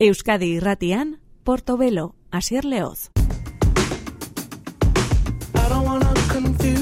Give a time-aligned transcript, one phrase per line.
[0.00, 3.10] Euskadi Irratian Portobelo Asier Leoz
[5.54, 6.77] I don't wanna confuse.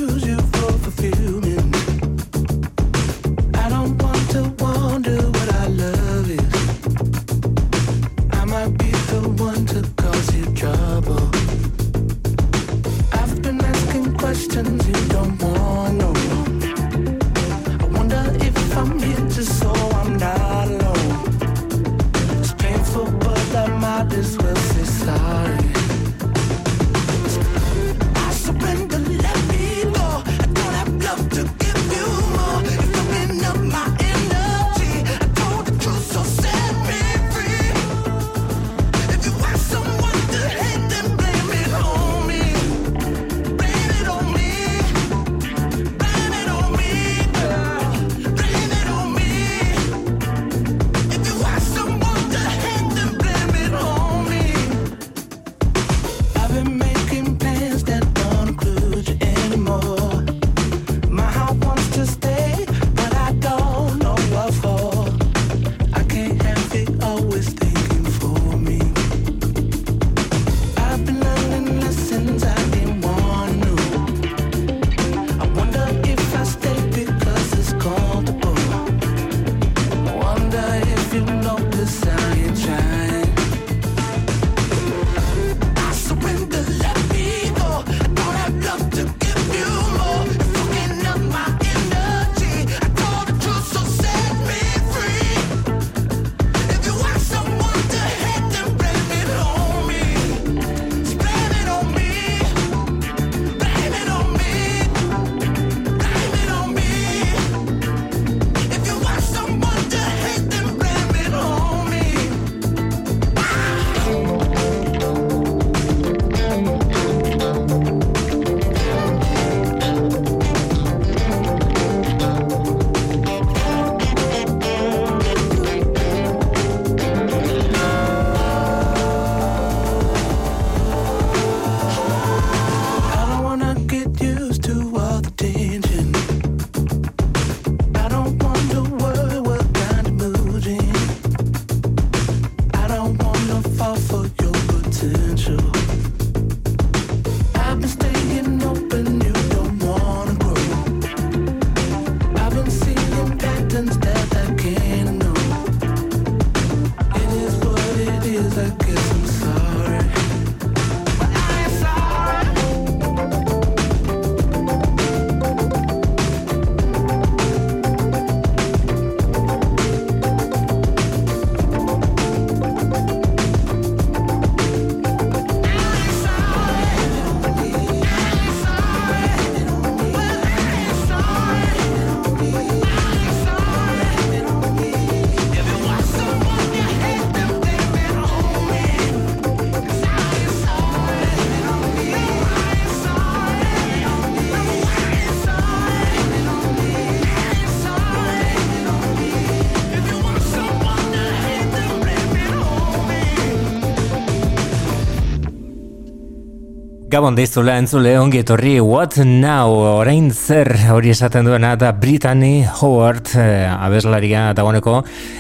[207.17, 209.73] Gabon deizula entzule ongi etorri What Now?
[210.03, 214.99] Orain zer hori esaten duena da Brittany Howard eh, abeslaria dagoeneko.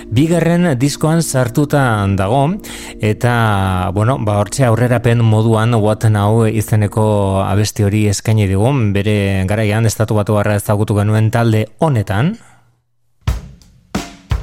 [0.08, 1.82] Bigarren diskoan sartuta
[2.16, 2.40] dago
[3.04, 8.72] eta bueno, ba hortxe aurrerapen moduan What Now izeneko abesti hori eskaini digu.
[8.96, 12.38] Bere garaian estatu batu barra ezagutu genuen talde honetan.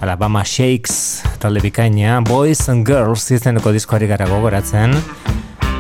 [0.05, 5.01] Alabama Shakes talde bikaina Boys and Girls izeneko diskoari gara gogoratzen.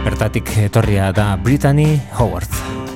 [0.03, 2.92] Bertatik etorria da Brittany Howard.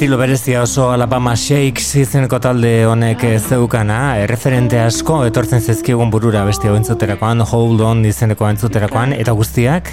[0.00, 6.70] Estilo berezia oso Alabama Shakes izeneko talde honek zeukana, erreferente asko etortzen zezkigun burura beste
[6.70, 9.92] hau entzuterakoan, Hold On izeneko entzuterakoan, eta guztiak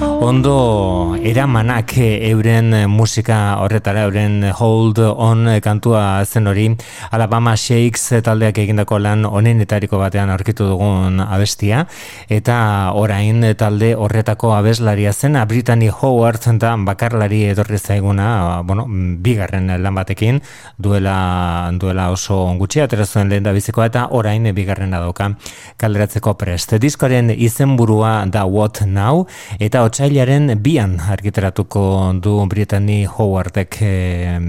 [0.00, 6.68] ondo eramanak euren musika horretara, euren hold on kantua zen hori,
[7.10, 11.86] Alabama Shakes taldeak egindako lan onenetariko batean aurkitu dugun abestia,
[12.28, 12.58] eta
[12.94, 20.40] orain talde horretako abeslaria zen, Brittany Howard da bakarlari etorri zaiguna, bueno, bigarren lan batekin,
[20.78, 25.32] duela, duela oso gutxi, atera zuen lehen da bizikoa, eta orain bigarrena dauka.
[25.78, 26.76] Kalderatzeko prest.
[26.78, 29.26] Diskoaren izenburua da What Now,
[29.58, 31.82] eta otsailaren bian argiteratuko
[32.20, 33.92] du Brittany Howardek e,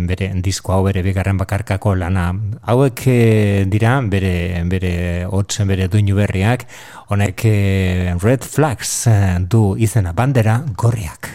[0.09, 2.27] bere disko hau bere bigarren bakarkako lana.
[2.68, 3.18] Hauek e,
[3.71, 4.94] dira bere bere
[5.30, 6.68] hotzen bere duinu berriak,
[7.07, 7.57] honek e,
[8.19, 8.95] Red Flags
[9.47, 11.31] du izena bandera gorriak.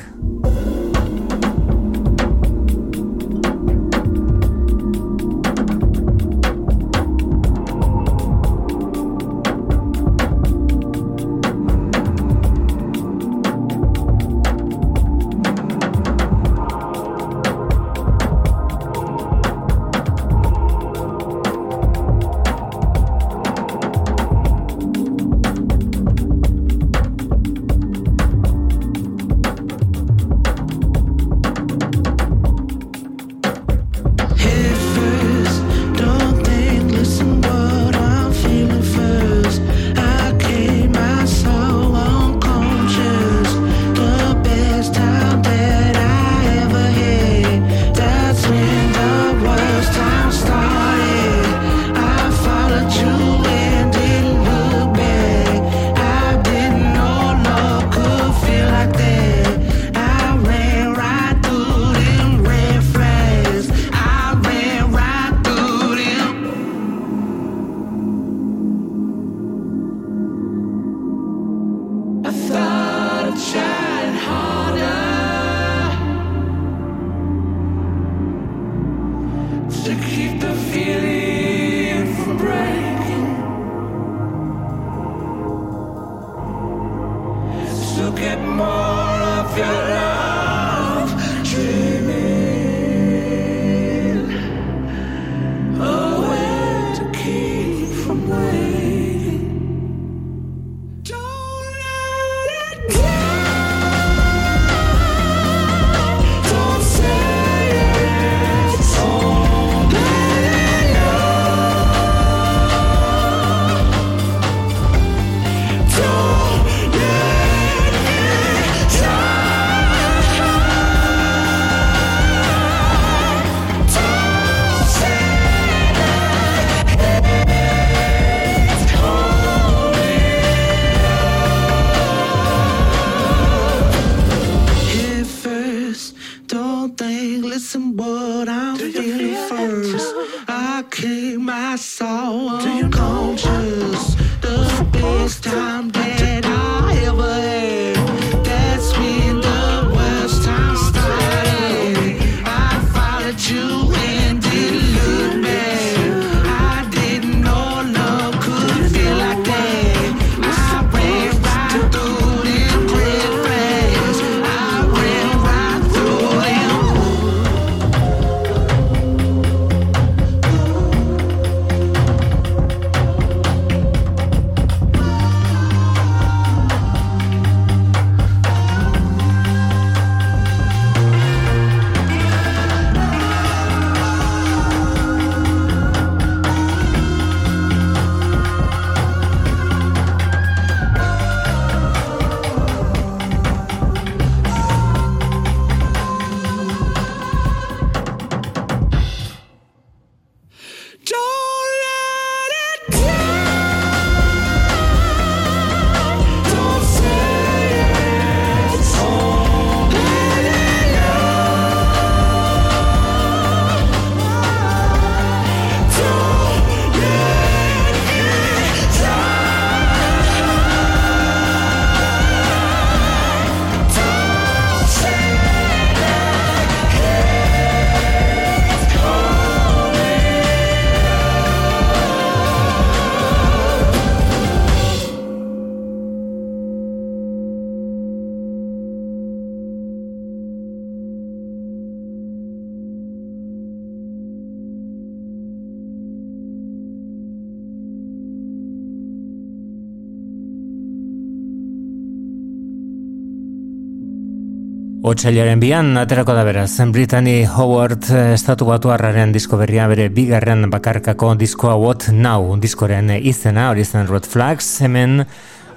[255.14, 260.66] Otsailaren bian, aterako da beraz, Brittany Howard eh, estatu batu harraren disko berria bere bigarren
[260.72, 265.22] bakarkako diskoa What Now diskoren izena, hori zen Red Flags, hemen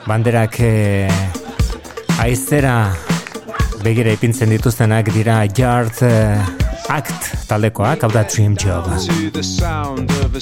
[0.08, 1.14] banderak eh,
[2.18, 2.96] aizera
[3.84, 6.42] begira ipintzen dituztenak dira Yard eh,
[6.90, 8.90] Act taldekoak, hau da Dream Job.
[9.06, 10.42] to the sound of a.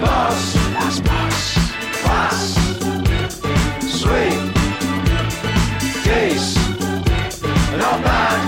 [0.00, 1.54] Boss, boss,
[2.02, 2.54] class,
[3.80, 4.40] sweet,
[6.04, 6.56] geese,
[7.78, 8.40] not bad.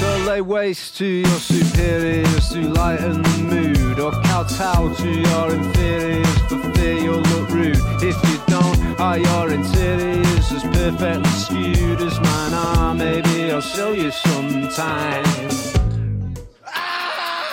[0.00, 6.38] So lay waste to your superiors to lighten the mood, or kowtow to your inferiors
[6.48, 7.76] for fear you'll look rude.
[8.02, 12.94] If you don't, are your interiors as perfectly skewed as mine are?
[12.94, 15.81] Maybe I'll show you sometime.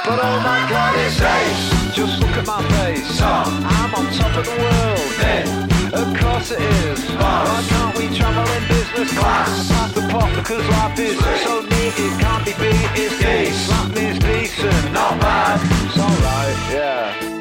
[0.10, 1.94] But oh my god, it's ace.
[1.94, 3.22] Just look at my face.
[3.22, 5.00] I'm on top of the world.
[5.94, 7.00] Of course it is.
[7.12, 9.70] Why can't we travel in business class?
[9.70, 12.90] Pass the pot because life is so neat it can't be beat.
[12.98, 13.70] It's decent.
[13.70, 15.62] That means decent, not bad.
[15.86, 17.39] It's alright, yeah.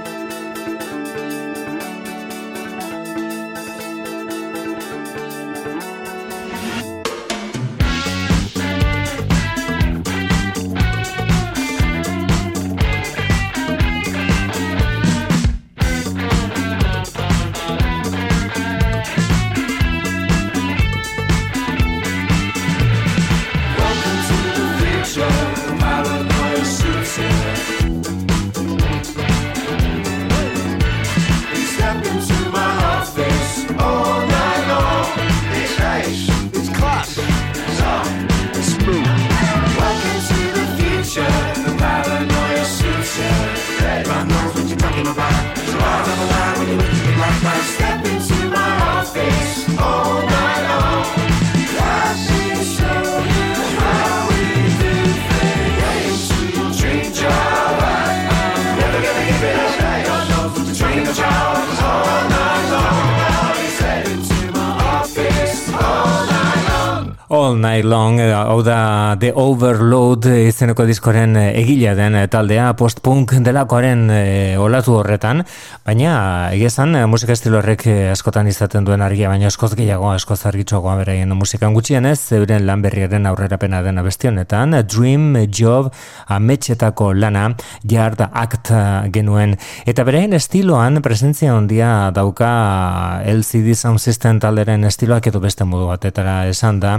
[67.49, 73.39] All Night Long, hau da The Overload izeneko diskoren eh, egilea den eh, taldea, post-punk
[73.41, 74.19] delakoaren e,
[74.61, 75.41] olatu horretan,
[75.87, 76.11] baina
[76.53, 81.73] egizan musika estilo horrek askotan izaten duen argia, baina askoz gehiago, askoz argitxoagoa beraien musikan
[81.73, 85.89] gutxienez, euren lan berriaren aurrerapena dena beste honetan, Dream Job
[86.29, 87.47] ametxetako lana,
[87.89, 88.75] Yard Act
[89.15, 89.57] genuen,
[89.89, 92.53] eta beraien estiloan presentzia handia dauka
[93.25, 96.99] LCD Sound System talderen estiloak edo beste modu batetara esan da,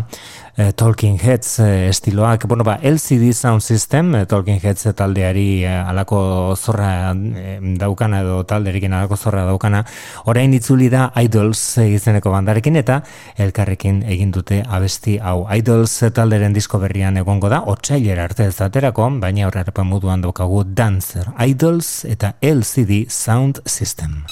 [0.75, 6.55] Talking Heads eh, estiloak, bueno ba, LCD Sound System, eh, Talking Heads taldeari eh, alako
[6.57, 9.85] zorra eh, daukana edo talderikin alako zorra daukana,
[10.25, 13.01] orain itzuli da Idols eh, izeneko bandarekin eta
[13.37, 15.47] elkarrekin egin dute abesti hau.
[15.55, 20.63] Idols eh, talderen disko berrian egongo da, otsailera arte ez daterako, baina horrepa moduan daukagu
[20.65, 24.23] Dancer, Idols eta LCD Sound System.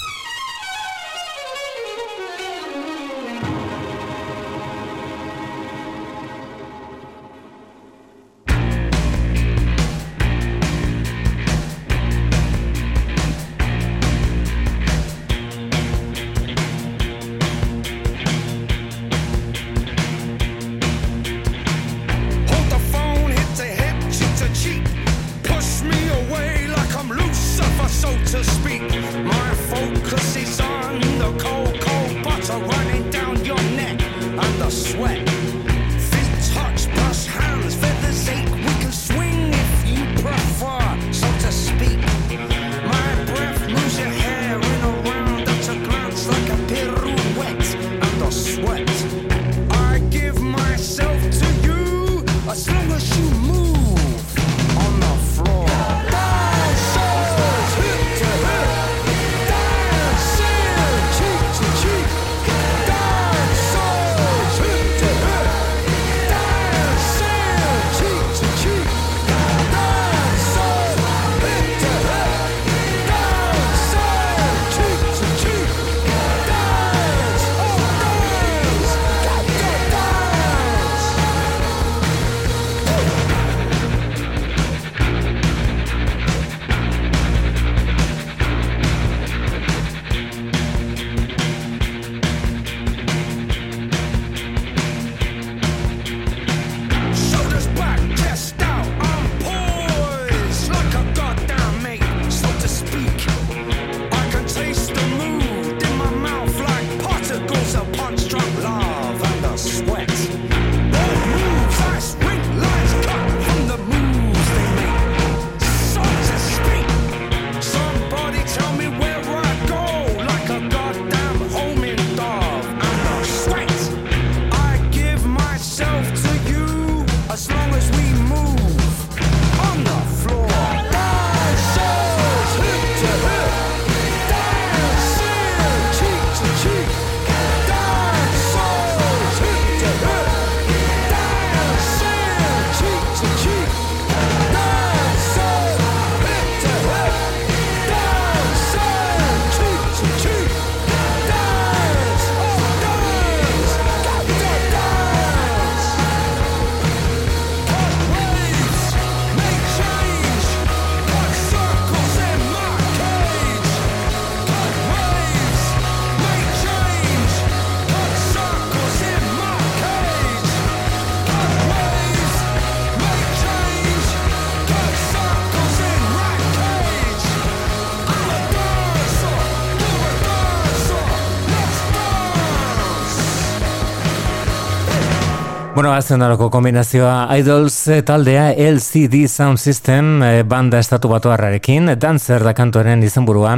[185.88, 192.42] Bueno, azten daroko kombinazioa Idols taldea LCD Sound System eh, banda estatu batu harrarekin, Dancer
[192.44, 193.54] da kantoren izenburua.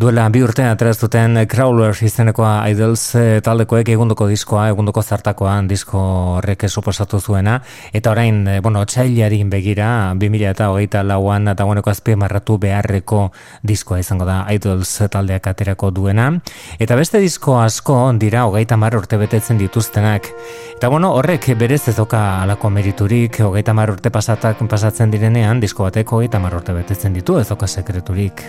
[0.00, 6.00] Duela bi urtean atraztuten Crawler izenekoa Idols eh, taldekoek egunduko diskoa, egunduko zartakoa disko
[6.38, 7.58] horrek suposatu zuena,
[7.92, 13.26] eta orain, eh, bueno, txailari begira, 2000 eta hogeita lauan, eta guaneko azpie marratu beharreko
[13.60, 16.30] diskoa izango da Idols taldeak aterako duena,
[16.78, 20.32] eta beste disko asko dira hogeita mar urte betetzen dituztenak,
[20.78, 25.82] eta bueno, horrek berez ez doka alako meriturik, hogeita mar urte pasatak, pasatzen direnean, disko
[25.82, 28.44] batek hogeita mar urte betetzen ditu, ez doka sekreturik.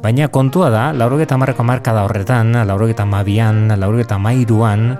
[0.00, 4.96] Baina kontua da, laurogeta marreko marka da horretan, laurogeta mabian, laurogeta mairuan,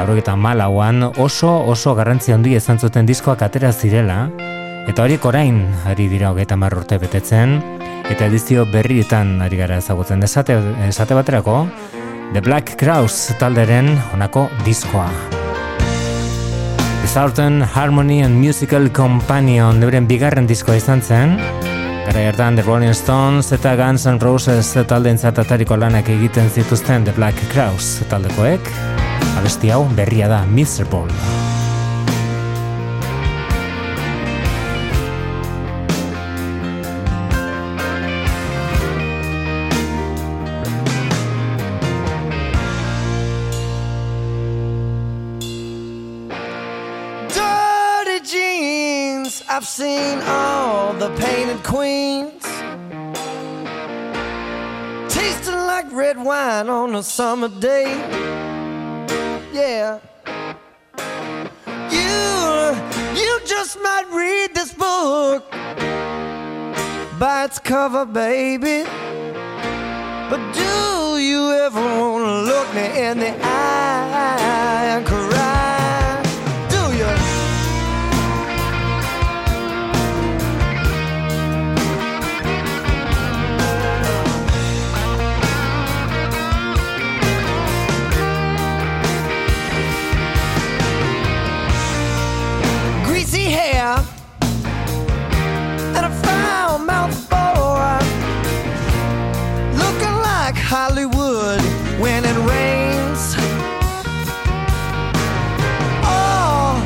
[0.00, 4.24] laurogeta malauan, oso oso garrantzi handi izan zuten diskoak atera zirela,
[4.90, 7.60] eta horiek orain ari dira hogeita mar urte betetzen,
[8.10, 11.68] eta edizio berrietan ari gara ezagutzen desate, esate baterako,
[12.32, 15.38] The Black Crowes talderen honako diskoa.
[17.10, 19.82] The Southern Harmony and Musical Companion.
[19.82, 21.32] Euren bigarren diskoa izan zen,
[22.06, 27.12] Gara hartan The Rolling Stones eta Guns N' Roses taldeen atariko lanak egiten zituzten The
[27.18, 28.70] Black Crowes taldekoek,
[29.42, 31.10] abesti hau berria da Miserable.
[49.70, 52.42] Seen all the painted queens.
[55.08, 57.92] Tasting like red wine on a summer day.
[59.52, 60.00] Yeah.
[61.88, 62.12] You,
[63.20, 65.48] you just might read this book
[67.20, 68.82] by its cover, baby.
[70.30, 73.70] But do you ever want to look me in the eye
[100.72, 101.60] Hollywood
[101.98, 103.34] when it rains.
[106.04, 106.78] Oh,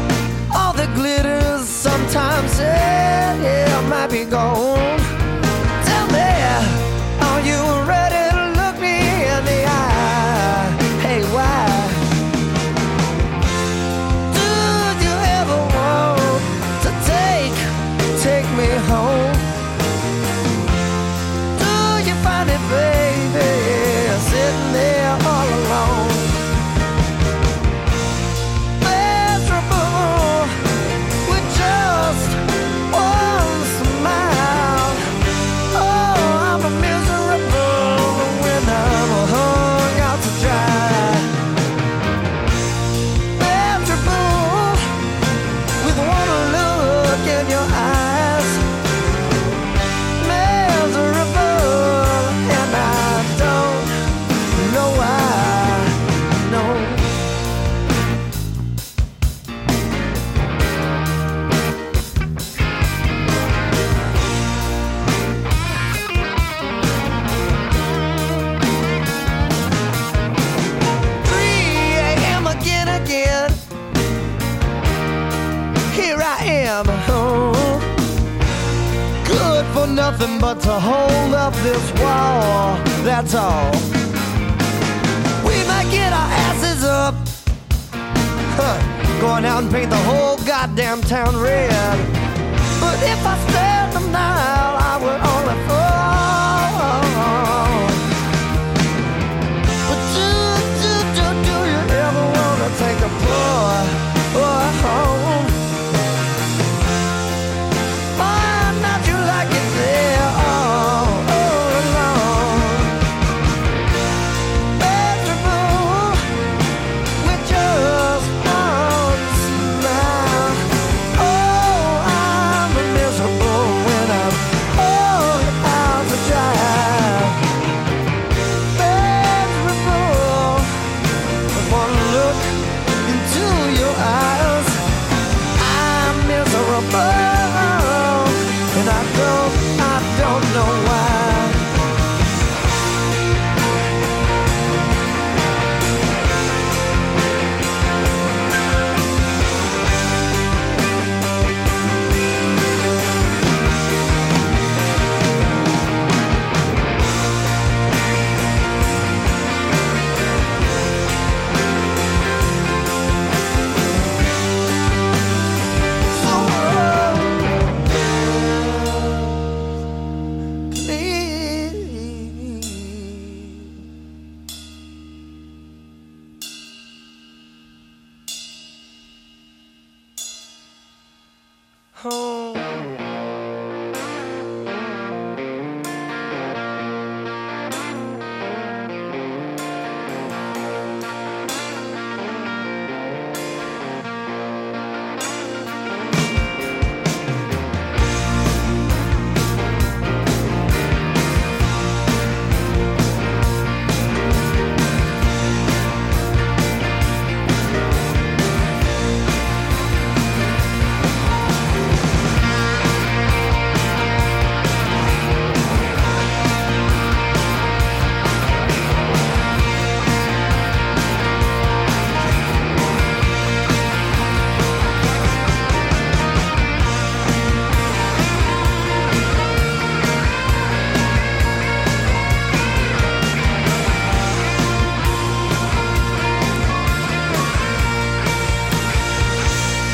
[0.54, 4.73] all the glitters sometimes yeah, yeah, might be gone.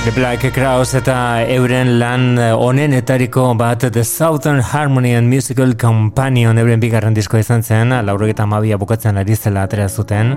[0.03, 6.57] The Black Crowes eta euren lan eh, onenetariko bat The Southern Harmony and Musical Companion
[6.57, 10.33] euren bigarren disko izan zen, laurogeta mabia bukatzen ari zela atera zuten,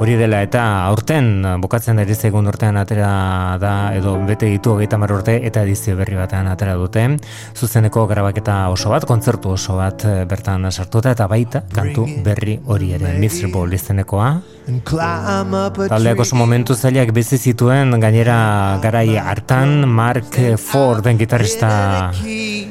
[0.00, 5.12] hori dela eta aurten bukatzen ari zegun urtean atera da, edo bete ditu hogeita mar
[5.12, 7.04] urte eta edizio berri batean atera dute,
[7.52, 12.94] zuzeneko grabaketa oso bat, kontzertu oso bat eh, bertan sartuta eta baita kantu berri hori
[12.96, 22.12] ere, Miserable izenekoa, Taldeak oso momentu zailak bizi zituen gainera garai hartan Mark Forden gitarrista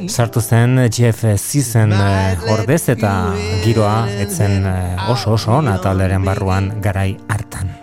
[0.08, 6.72] sartu zen Jeff Season eh, ordez eta giroa etzen eh, oso oso ona taldearen barruan
[6.82, 7.74] garai hartan.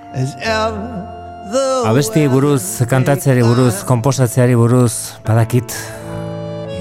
[1.88, 5.76] Abesti buruz, kantatzeari buruz, komposatzeari buruz, badakit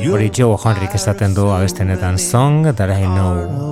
[0.07, 3.67] hori Joe Henrik esaten du abestenetan Song That I Know.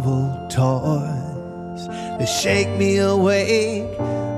[2.17, 3.83] they shake me awake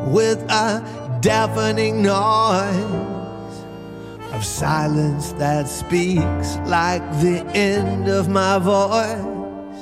[0.08, 0.82] with a
[1.22, 3.17] deafening noise
[4.38, 9.80] of silence that speaks like the end of my voice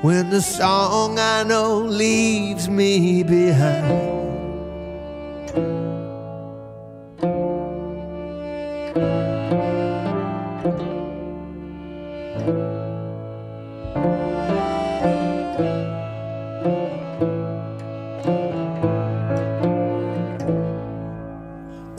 [0.00, 4.08] when the song I know leaves me behind.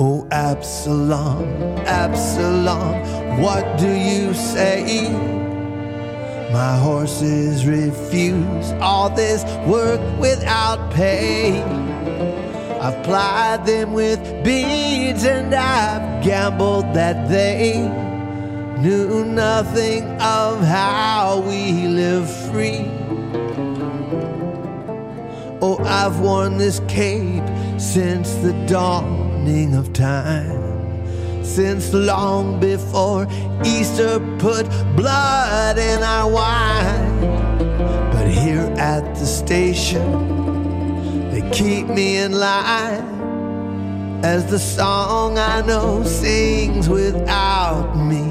[0.01, 5.09] Oh, Absalom, Absalom, what do you say?
[6.53, 11.63] My horses refuse all this work without pay.
[12.79, 17.73] I've plied them with beads and I've gambled that they
[18.79, 22.85] knew nothing of how we live free.
[25.59, 27.49] Oh, I've worn this cape
[27.79, 30.68] since the dawning of time.
[31.55, 33.27] Since long before
[33.65, 37.19] Easter put blood in our wine.
[38.13, 46.03] But here at the station, they keep me in line as the song I know
[46.03, 48.25] sings without me.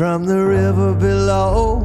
[0.00, 1.76] From the river below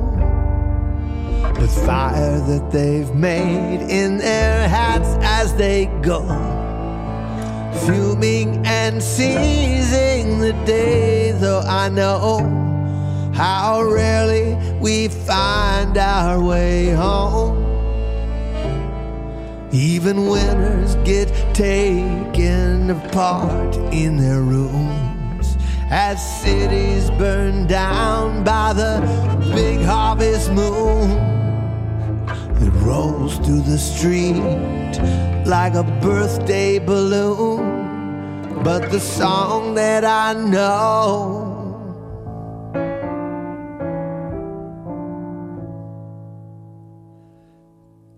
[1.60, 6.22] with fire that they've made in their hats as they go,
[7.86, 11.34] fuming and seizing the day.
[11.34, 12.40] Though I know
[13.34, 17.58] how rarely we find our way home.
[19.74, 25.05] Even winners get taken apart in their rooms
[25.98, 29.00] as cities burn down by the
[29.56, 31.08] big harvest moon
[32.60, 34.36] that rolls through the street
[35.46, 38.62] like a birthday balloon.
[38.62, 41.54] But the song that I know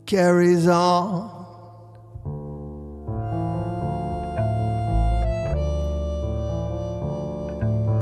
[0.08, 1.37] carries on.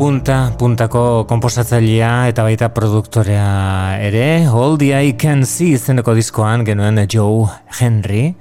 [0.06, 7.02] Punta, puntako komposatzailea eta baita produktorea ere, All the I Can See izeneko diskoan genuen
[7.10, 7.48] Joe
[7.80, 8.36] Henry,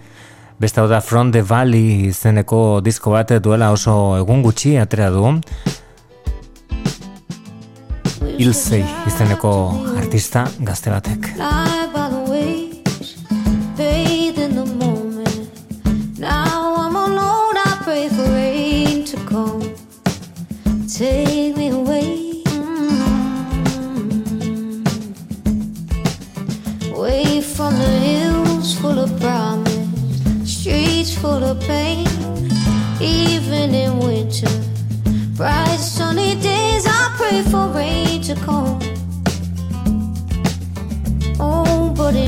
[0.60, 5.24] beste da From the Valley izeneko disko bat duela oso egun gutxi atera du,
[8.36, 9.54] Ilsei izeneko
[9.96, 11.32] artista gazte batek.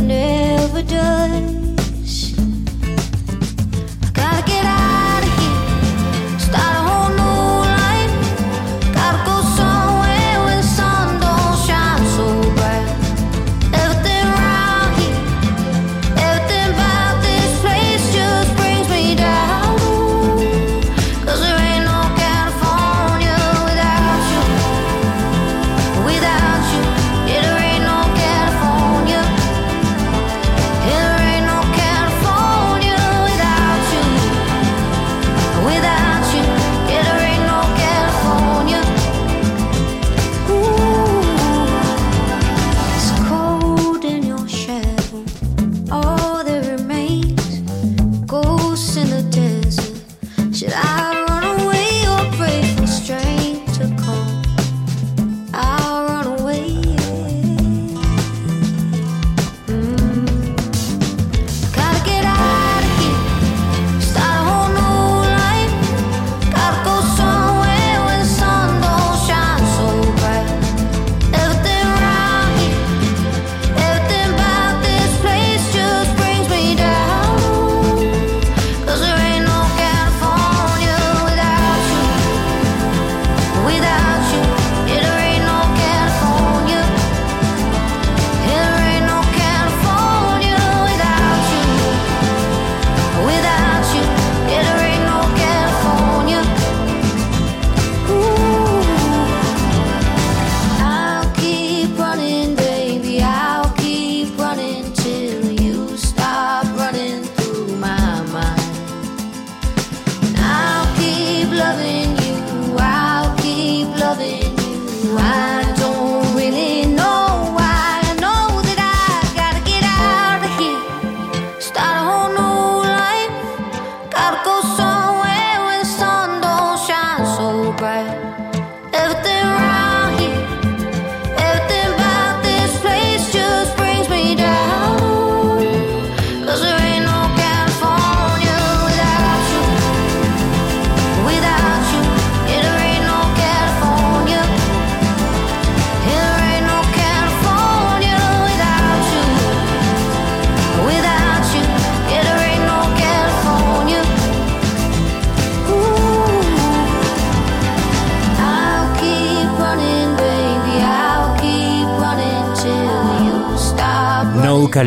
[0.06, 1.55] never done.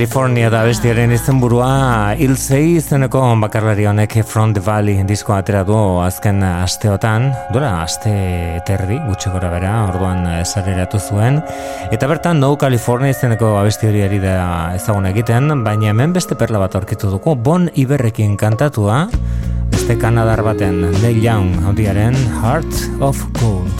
[0.09, 6.41] California da bestiaren izenburua Ilsei izeneko bakarlari honek From the Valley disko atera du azken
[6.41, 8.09] asteotan, duela aste
[8.65, 11.37] terdi, gutxi gora bera, orduan esareratu zuen,
[11.93, 16.57] eta bertan No California izeneko abesti hori ari da ezagun egiten, baina hemen beste perla
[16.65, 19.03] bat aurkitu dugu, Bon Iberrekin kantatua,
[19.69, 23.78] beste kanadar baten, Neil Young, handiaren Heart of Gold.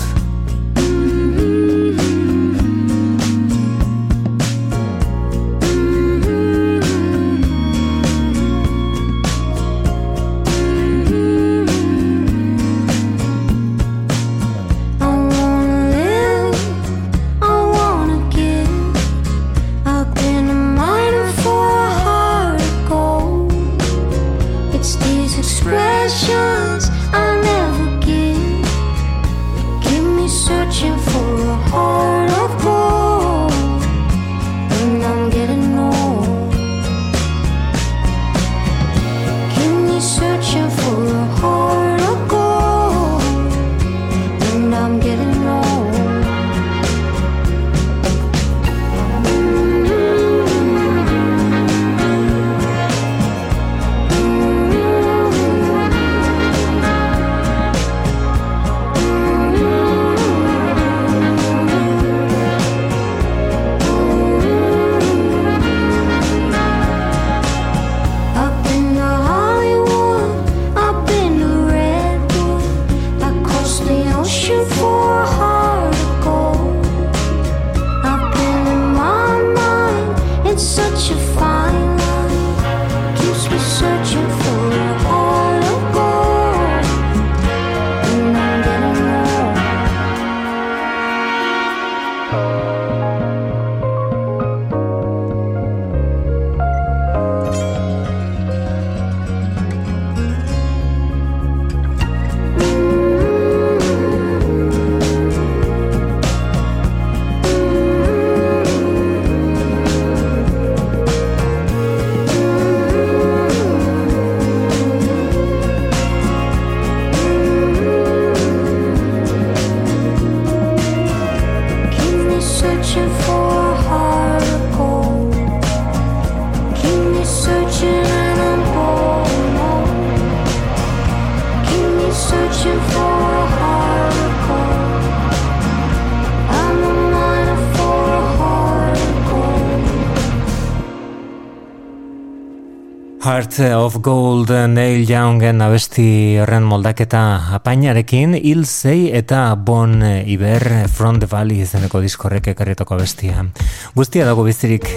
[144.49, 147.19] Gold Neil Youngen abesti horren moldaketa
[147.53, 153.45] apainarekin Ilsei eta Bon Iber From the Valley izeneko diskorrek ekarretako abestia.
[153.93, 154.89] Guztia dago bizirik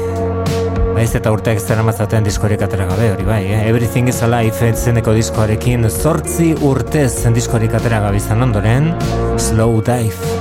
[0.96, 3.62] Naiz eta urteak zera mazaten diskorik atera gabe hori bai, eh?
[3.68, 8.94] Everything is Alive izeneko diskoarekin zortzi urtez diskorik atera gabe izan ondoren
[9.36, 10.31] Slow Dive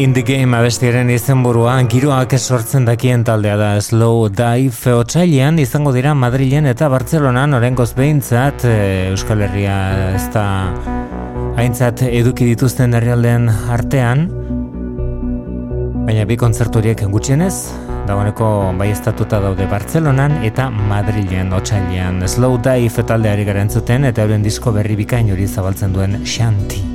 [0.00, 4.94] In the Game abestiaren izenburua giroak sortzen dakien taldea da Slow Dive.
[4.96, 8.72] Otsailean izango dira Madrilen eta Bartzelonan orengoz behintzat e,
[9.10, 9.74] Euskal Herria
[10.14, 10.44] ez da
[11.60, 14.24] haintzat eduki dituzten herrialdean artean.
[16.06, 17.52] Baina bi kontzerturiek gutxienez
[18.08, 18.48] dagoeneko
[18.80, 22.22] bai estatuta daude Bartzelonan eta Madrilen otsailean.
[22.24, 26.89] Slow Dive taldeari garantzuten eta euren disko berri bikain hori zabaltzen duen Shanti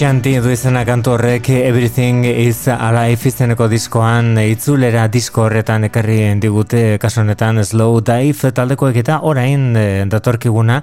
[0.00, 6.96] Shanti edo izena kantu horrek Everything is Alive izeneko diskoan itzulera disko horretan ekarri digute
[7.02, 10.78] kasu honetan Slow Dive taldekoek eta orain eh, datorkiguna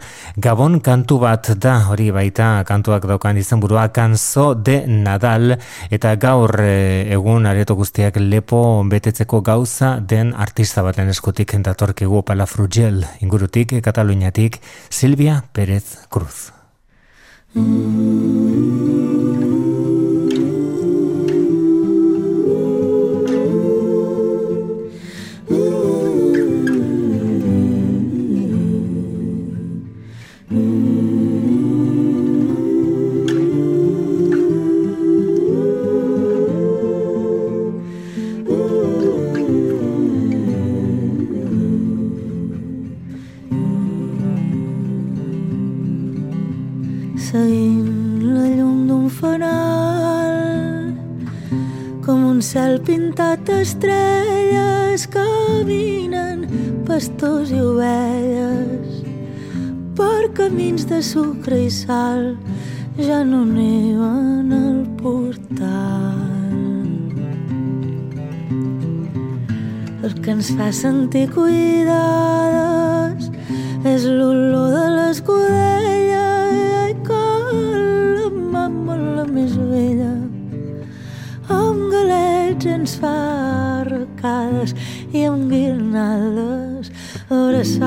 [0.45, 5.55] Gabon kantu bat da hori baita kantuak daukan izenburua Kanzo de Nadal
[5.89, 13.01] eta gaur eh, egun areto guztiak lepo betetzeko gauza den artista baten eskutik datorkigu Palafrugel
[13.25, 14.61] ingurutik Kataluniatik
[14.91, 16.56] Silvia Pérez Cruz.
[17.57, 19.26] Seguint
[52.57, 56.39] cel pintat d'estrelles caminen
[56.87, 58.89] pastors i ovelles
[59.99, 62.23] per camins de sucre i sal
[62.97, 66.57] ja no neven al portal.
[70.01, 73.21] El que ens fa sentir cuidades
[73.93, 76.26] és l'olor de l'escudella
[82.57, 83.13] galets ens fa
[83.81, 84.73] arracades
[85.13, 86.89] i amb guirnaldes
[87.29, 87.85] abraçats.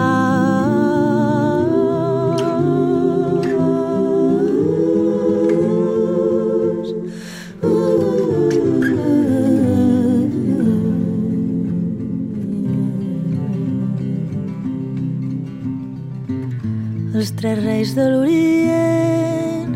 [17.20, 19.74] Els tres reis de l'Orient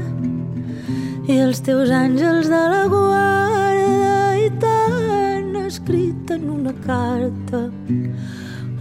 [1.28, 3.43] i els teus àngels de la guarda
[6.34, 7.60] en una carta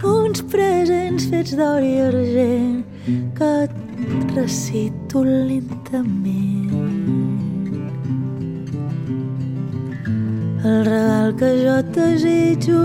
[0.04, 2.82] uns presents fets d'or i argent
[3.38, 3.74] que et
[4.34, 6.72] recito lentament.
[10.64, 12.82] El regal que jo et desitjo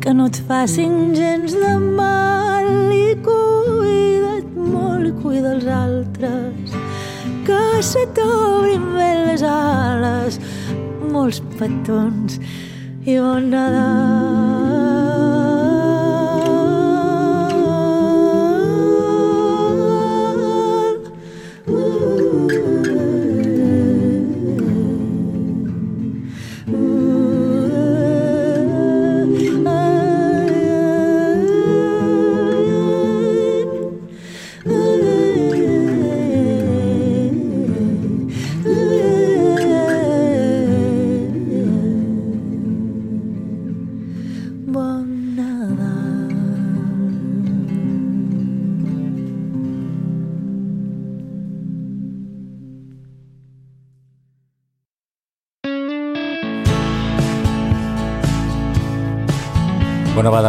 [0.00, 6.76] que no et facin gens de mal i cuida't molt i cuida els altres
[7.46, 7.62] que
[7.92, 10.40] se t'obrin bé les ales
[11.12, 12.40] molts petons
[13.06, 14.53] i bon Nadal.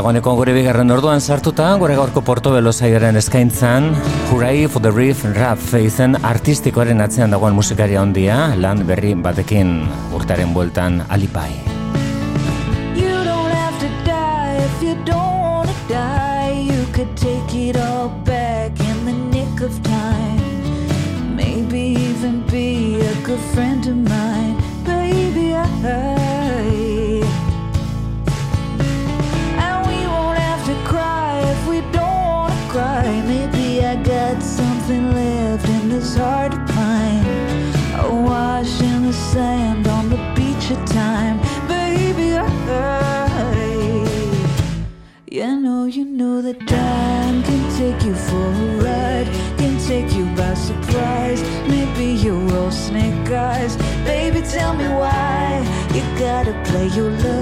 [0.05, 3.87] Bueno, badagoeneko gure bigarren orduan sartuta, gure gaurko Portobelo saioaren eskaintzan,
[4.29, 10.53] Hooray for the Reef Rap izen artistikoaren atzean dagoen musikaria ondia, lan berri batekin urtaren
[10.53, 11.49] bueltan alipai.
[12.93, 16.53] You don't have to die if you don't want to die.
[16.53, 21.35] You could take it all back in the nick of time.
[21.35, 24.24] Maybe even be a friend of mine.
[36.15, 37.25] In this heart of mine.
[38.81, 41.39] In the sand on the beach of time.
[41.67, 42.45] Baby, I.
[45.29, 50.25] You know, you know that time can take you for a ride, can take you
[50.35, 51.41] by surprise.
[51.67, 53.75] Maybe you're all snake eyes.
[54.05, 55.63] Baby, tell me why
[55.93, 57.34] you gotta play your luck.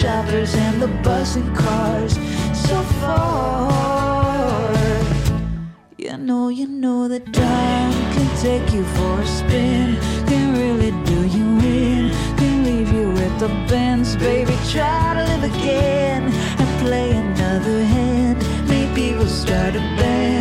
[0.00, 2.14] Shoppers and the buzzing cars
[2.54, 4.72] so far.
[5.98, 11.18] You know, you know that time can take you for a spin, can really do
[11.36, 11.48] you
[11.82, 14.56] in, can leave you with the bends, baby.
[14.70, 16.22] Try to live again
[16.60, 18.38] and play another hand.
[18.68, 20.39] Maybe we'll start a band.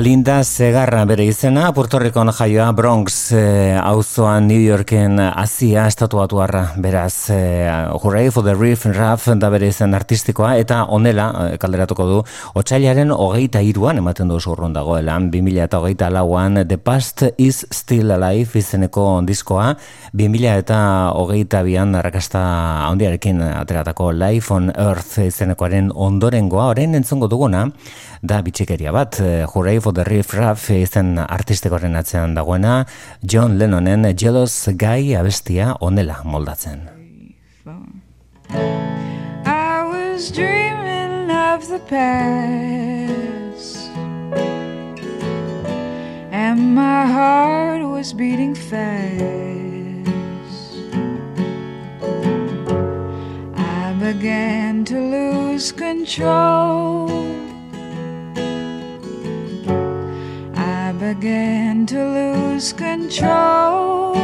[0.00, 7.28] Alinda Segarra bere izena, Puerto Ricon jaioa Bronx eh, auzoan New Yorken Asia estatuatuarra, beraz
[7.28, 12.22] eh, Hooray for the Riff Raff da bere izen artistikoa, eta onela eh, kalderatuko du,
[12.56, 18.16] otxailaren hogeita iruan ematen du zurrun dagoela, 2000 eta hogeita lauan The Past is Still
[18.16, 19.74] Alive izeneko diskoa,
[20.16, 20.80] 2000 eta
[21.12, 22.40] hogeita bian arrakasta
[22.86, 27.66] handiarekin ateratako Life on Earth izenekoaren ondorengoa, orain entzongo duguna,
[28.22, 32.86] da bitxikeria bat, eh, Hooray for the Riff Raff izen artistikoaren atzean dagoena,
[33.22, 36.88] John Lennonen Jealous Guy abestia onela moldatzen.
[39.46, 42.20] I was dreaming of the past,
[46.30, 48.80] and my heart was beating fast.
[53.56, 57.49] I began to lose control.
[61.14, 64.14] Began to lose control.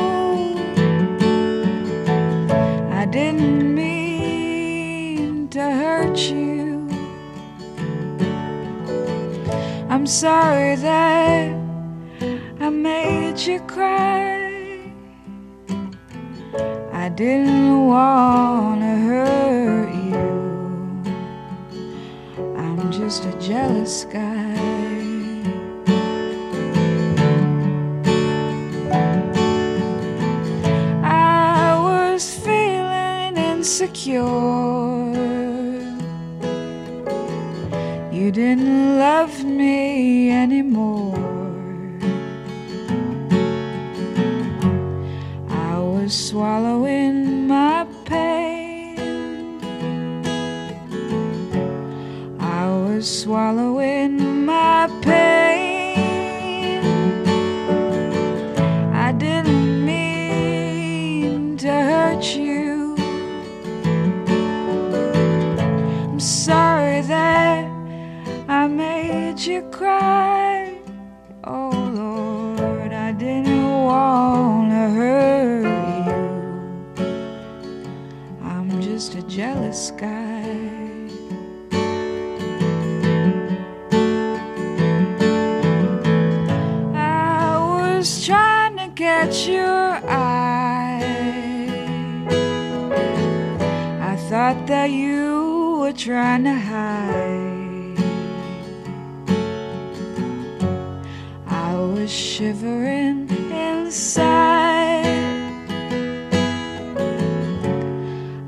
[2.92, 6.88] I didn't mean to hurt you.
[9.88, 11.50] I'm sorry that
[12.60, 14.92] I made you cry.
[16.92, 20.22] I didn't want to hurt you.
[22.56, 24.75] I'm just a jealous guy.
[33.66, 34.22] Insecure.
[38.12, 41.18] You didn't love me anymore.
[45.48, 49.58] I was swallowing my pain.
[52.38, 56.84] I was swallowing my pain.
[58.94, 62.55] I didn't mean to hurt you.
[69.86, 70.76] Cry.
[71.44, 71.70] Oh
[72.02, 75.66] Lord, I didn't want to hurt
[76.08, 76.24] you.
[78.42, 80.42] I'm just a jealous guy.
[86.92, 91.04] I was trying to catch your eye.
[94.12, 97.55] I thought that you were trying to hide.
[101.96, 105.06] Was shivering inside.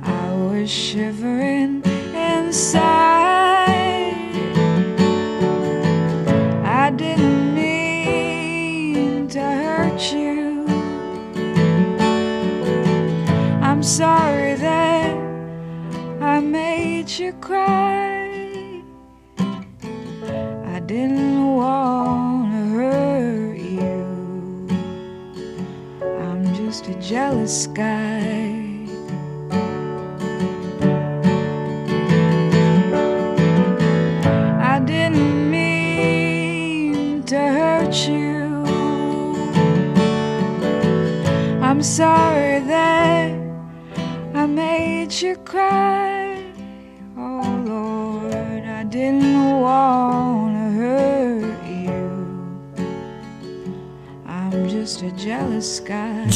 [0.03, 1.83] I was shivering
[2.15, 3.33] inside.
[6.63, 10.67] I didn't mean to hurt you.
[13.63, 15.17] I'm sorry that
[16.21, 17.98] I made you cry.
[27.49, 28.18] A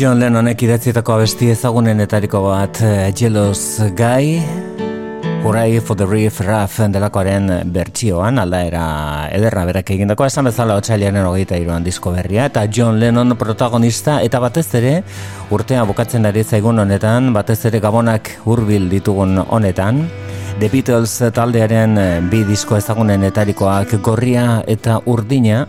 [0.03, 4.41] John Lennonek idatzitako abesti ezagunenetariko bat eh, Jealous Guy.
[5.45, 8.83] Hurray for the Reef Raff delakoaren bertsioan, aldaera
[9.31, 14.43] ederra berak egindako esan bezala otxailaren hogeita iruan disko berria, eta John Lennon protagonista, eta
[14.43, 14.97] batez ere,
[15.55, 20.09] urtea bukatzen ari zaigun honetan, batez ere gabonak hurbil ditugun honetan,
[20.61, 21.97] The Beatles taldearen
[22.31, 25.65] bi disko ezagunenetarikoak gorria eta urdina,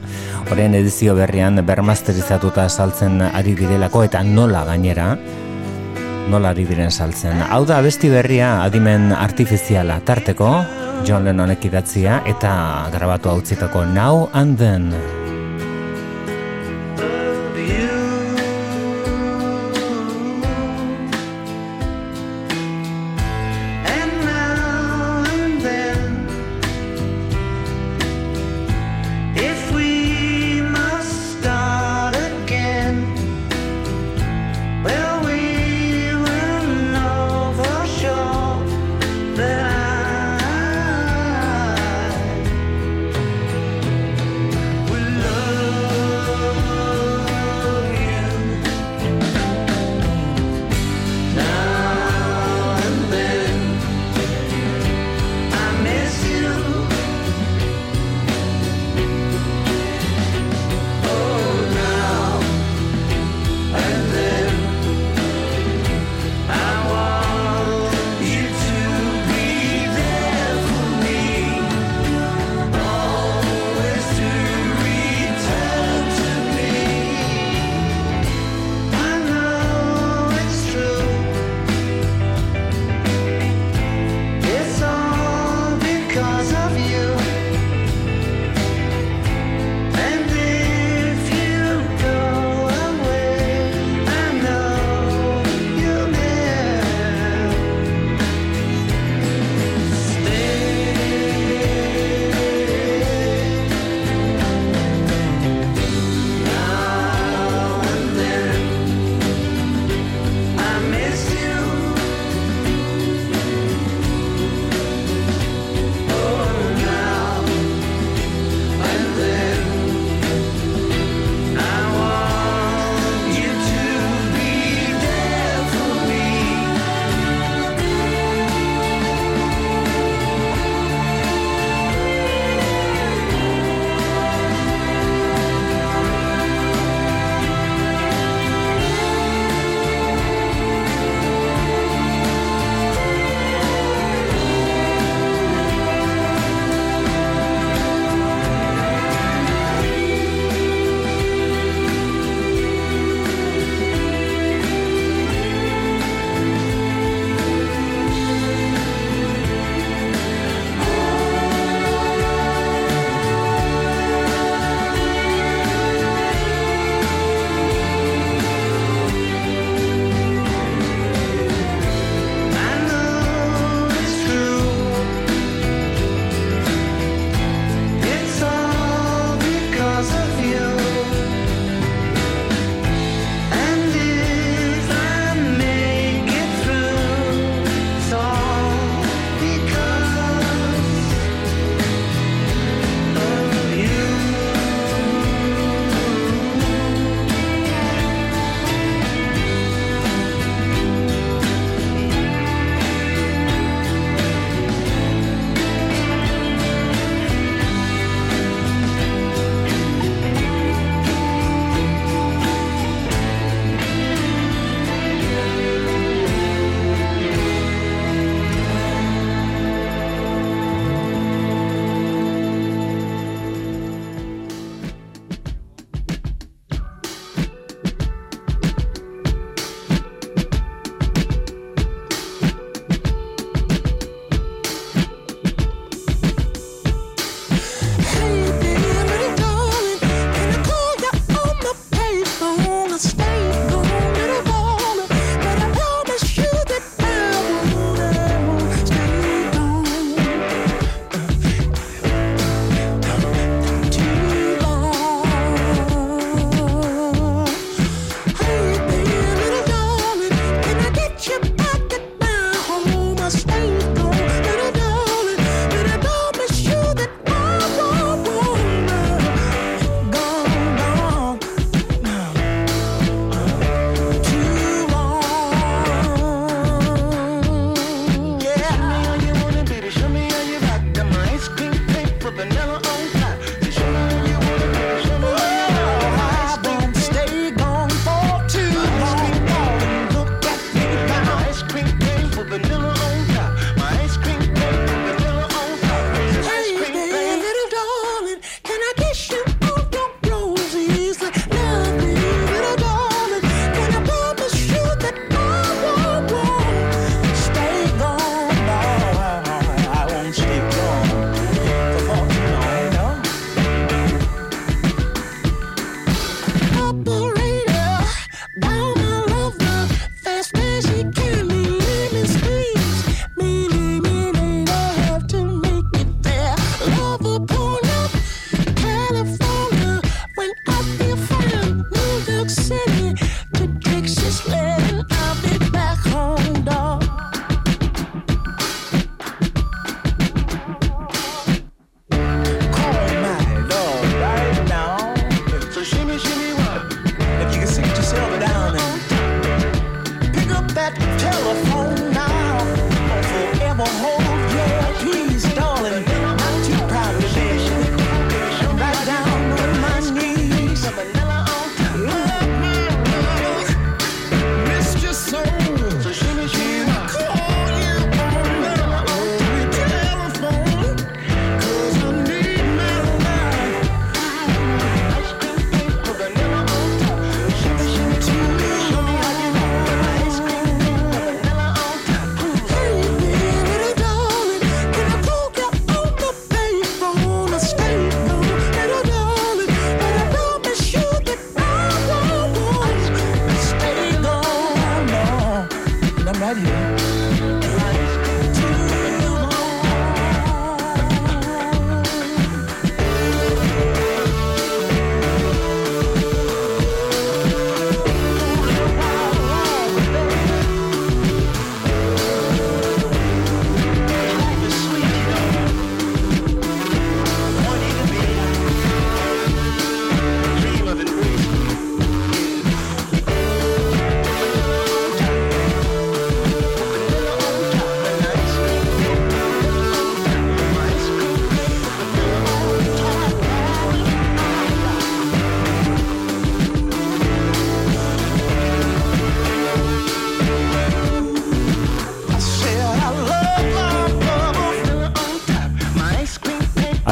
[0.51, 5.13] horren edizio berrian bermasterizatuta saltzen ari direlako eta nola gainera,
[6.29, 7.41] nola ari diren saltzen.
[7.49, 10.53] Hau da abesti berria adimen artifiziala tarteko,
[11.07, 12.53] John Lennonek idatzia eta
[12.93, 15.22] grabatu hau Now and Then.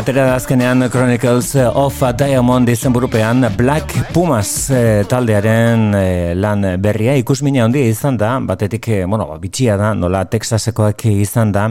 [0.01, 6.65] Atera da azkenean Chronicles of a Diamond izen burupean Black Pumas e, taldearen e, lan
[6.81, 7.13] berria.
[7.21, 11.67] Ikusmina handia izan da, batetik, eh, bueno, ba, bitxia da, nola Texasekoak izan da,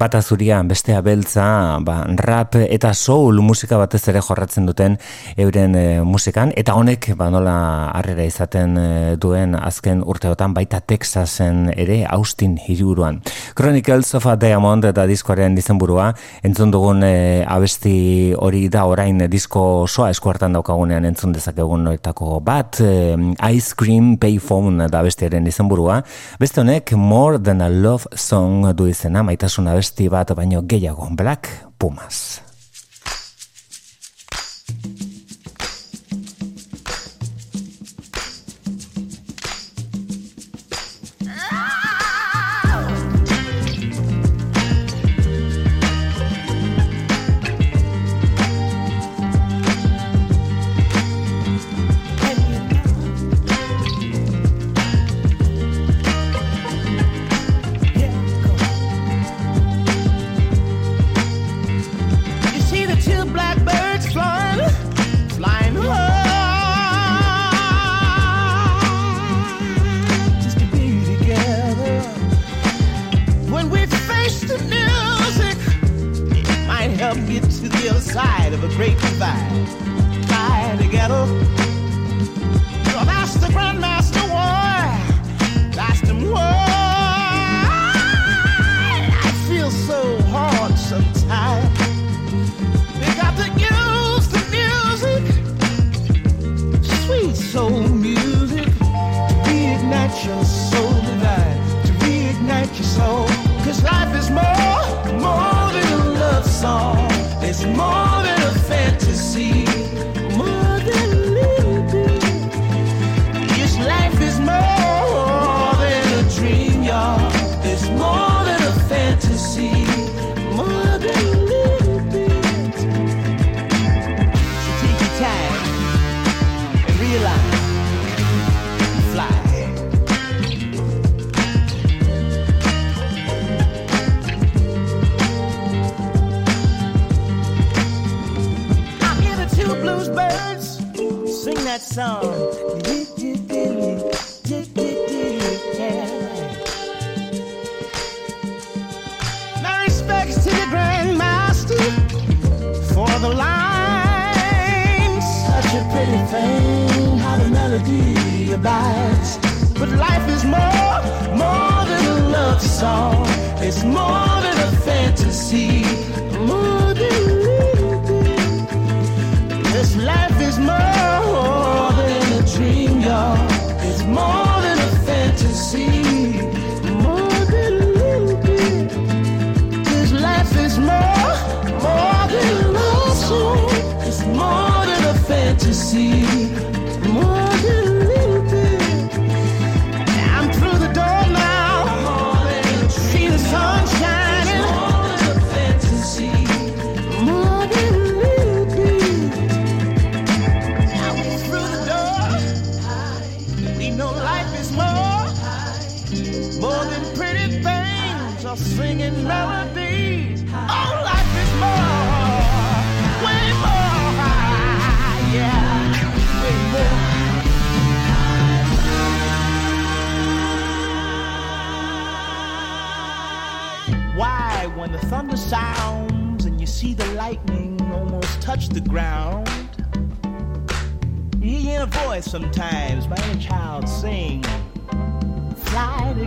[0.00, 1.44] bat azuria bestea beltza,
[1.86, 4.98] ba, rap eta soul musika batez ere jorratzen duten
[5.36, 7.54] euren e, musikan, eta honek, ba, nola
[7.92, 8.74] harrera izaten
[9.22, 13.22] duen azken urteotan, baita Texasen ere, Austin hiruruan.
[13.58, 16.12] Chronicles of a Diamond eta diskoaren izenburua.
[16.46, 22.78] Entzun dugun e, abesti hori da orain disko osoa eskuartan daukagunean entzun dezakegun noetako bat
[22.78, 23.18] e,
[23.50, 26.04] Ice Cream Payphone da abestiaren izenburua.
[26.38, 31.10] Beste honek More Than a Love Song du izena maitasuna abesti bat baino gehiago.
[31.18, 31.50] Black
[31.82, 32.47] Pumas.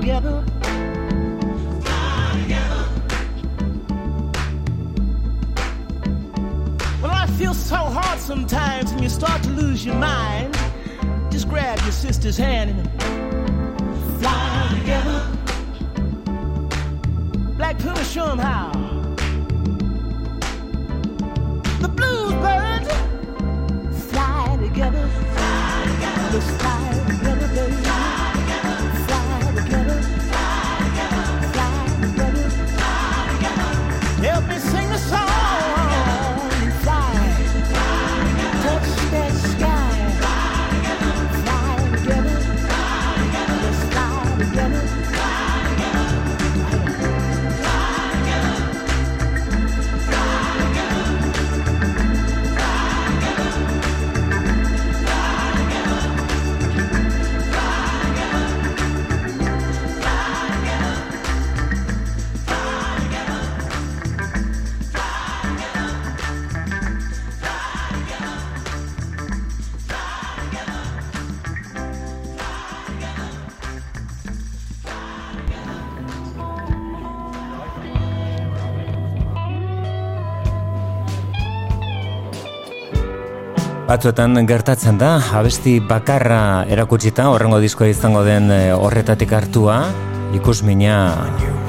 [0.02, 0.44] together.
[1.84, 2.90] Fly together.
[7.02, 10.58] Well, I feel so hard sometimes, and you start to lose your mind.
[11.30, 12.82] Just grab your sister's hand and
[14.20, 15.28] fly together.
[17.58, 18.91] Black Puma, show 'em how.
[84.02, 89.76] Batzuetan gertatzen da, abesti bakarra erakutsita, horrengo diskoa izango den eh, horretatik hartua,
[90.34, 90.96] ikusmina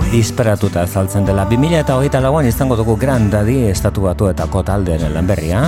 [0.08, 1.44] disperatuta azaltzen dela.
[1.52, 5.66] 2000 eta hogeita lauan izango dugu grandadi estatu batuetako taldeen lanberria.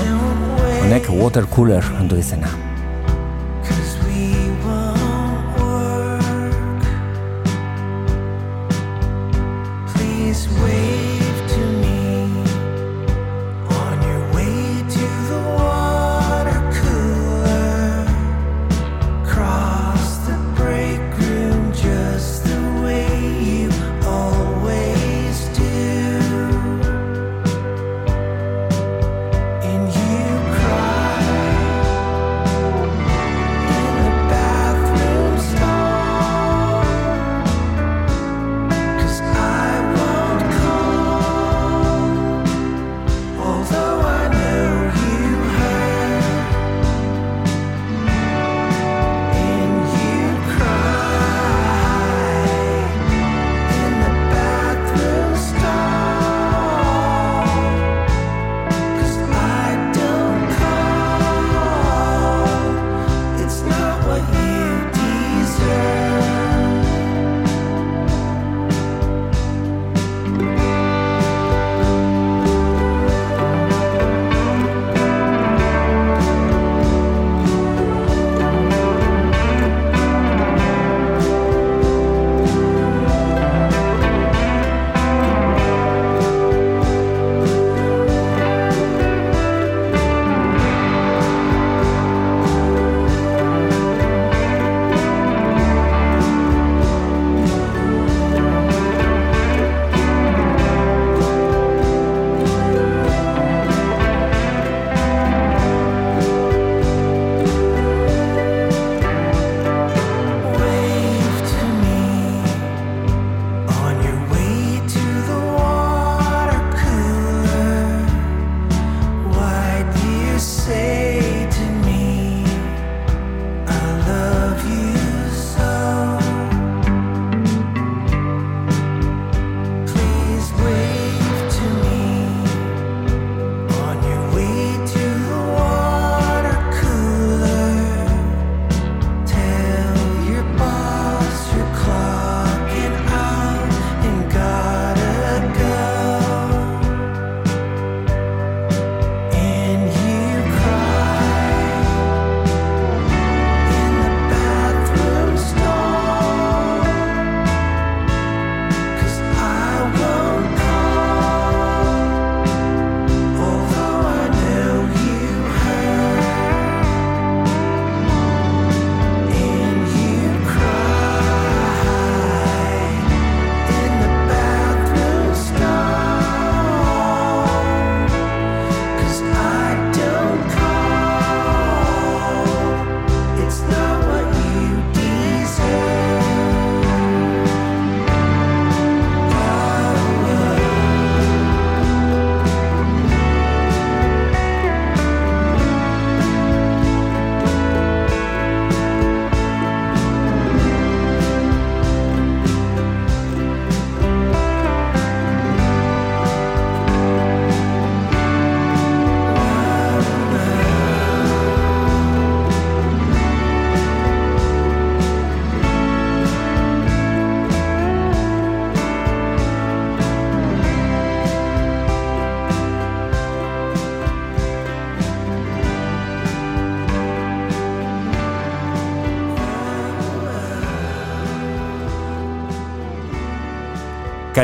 [0.80, 2.56] Honek watercooler handu izena.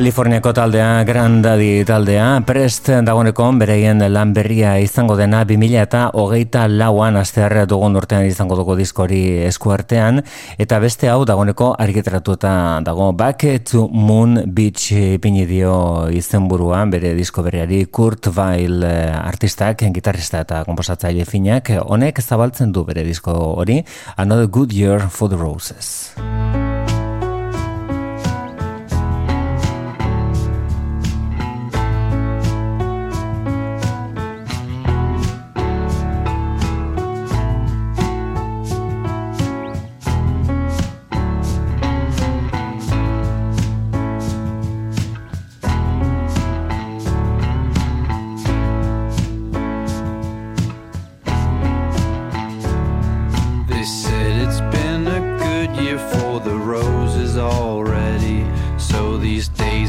[0.01, 7.18] Kaliforniako taldea, Grandadi taldea, prest dagoeneko bereien lan berria izango dena 2000 eta hogeita lauan
[7.20, 10.22] astear dugun urtean izango dugu diskori eskuartean,
[10.56, 17.44] eta beste hau dagoeneko argitaratuta dago Back to Moon Beach ipini dio izenburuan bere disko
[17.44, 23.82] berriari Kurt Weill eh, artistak, gitarrista eta komposatzaile finak, honek zabaltzen du bere disko hori,
[24.16, 26.16] Another Good Year for the Roses.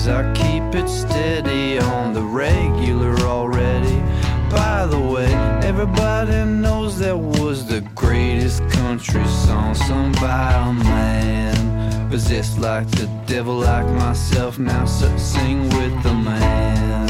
[0.01, 0.07] days.
[0.07, 3.99] I keep it steady on the regular already.
[4.49, 5.33] By the way,
[5.63, 12.09] everybody knows that was the greatest country song sung by a man.
[12.09, 17.00] Possessed like the devil, like myself, now sing with the man.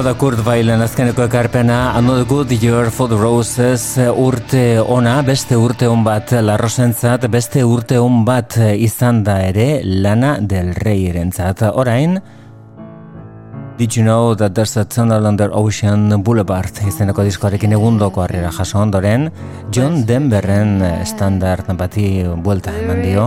[0.00, 5.58] Hau da Kurt Weilen azkeneko ekarpena Another Good Year for the Roses urte ona, beste
[5.60, 11.66] urte on bat larrosentzat, beste urte on bat izan da ere Lana del Rey erentzat.
[11.68, 12.16] Orain,
[13.80, 16.68] Did you know that there's a tunnel under Ocean Boulevard?
[16.84, 19.30] Izeneko diskoarekin egundoko harrera jaso ondoren
[19.72, 23.24] John Denverren standard bati buelta eman dio.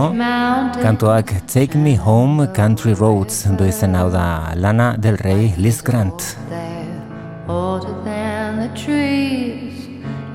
[0.78, 6.36] Kantuak Take Me Home Country Roads du izen hau da Lana del Rey Liz Grant.
[7.48, 9.88] Older than the trees,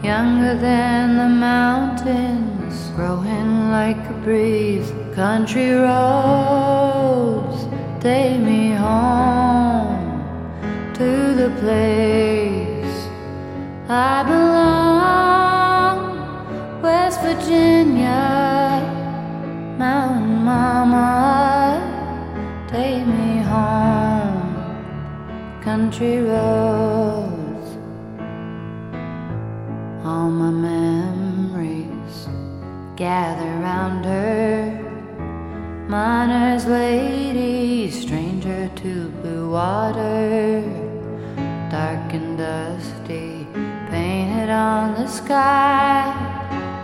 [0.03, 4.91] younger than the mountains, growing like a breeze.
[5.15, 7.63] Country roads,
[8.01, 9.98] take me home
[10.99, 13.07] to the place
[13.87, 15.97] I belong,
[16.81, 18.83] West Virginia,
[19.77, 21.79] Mountain Mama,
[22.67, 24.53] take me home
[25.61, 27.69] country roads.
[30.03, 32.27] All my memories
[32.97, 34.85] gather round her.
[35.87, 40.88] Miner's lady, stranger to blue water,
[41.69, 43.45] dark and dusty,
[43.91, 46.13] painted on the sky.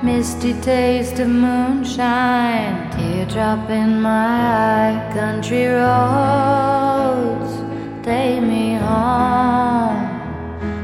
[0.03, 5.11] Misty taste of moonshine, teardrop in my eye.
[5.13, 7.53] Country roads,
[8.03, 10.09] take me home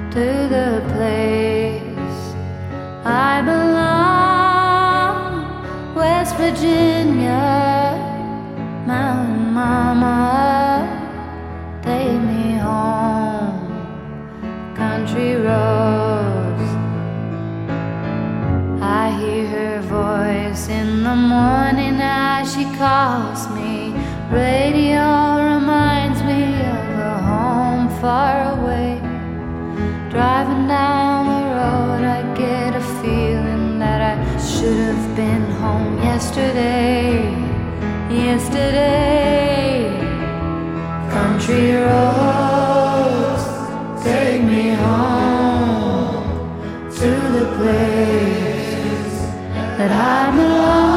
[0.09, 2.35] to the place
[3.05, 5.21] I belong.
[5.93, 7.60] West Virginia,
[36.31, 37.35] yesterday.
[38.09, 39.99] Yesterday,
[41.09, 43.43] country roads
[44.03, 46.23] take me home
[46.89, 49.17] to the place
[49.77, 50.90] that I belong.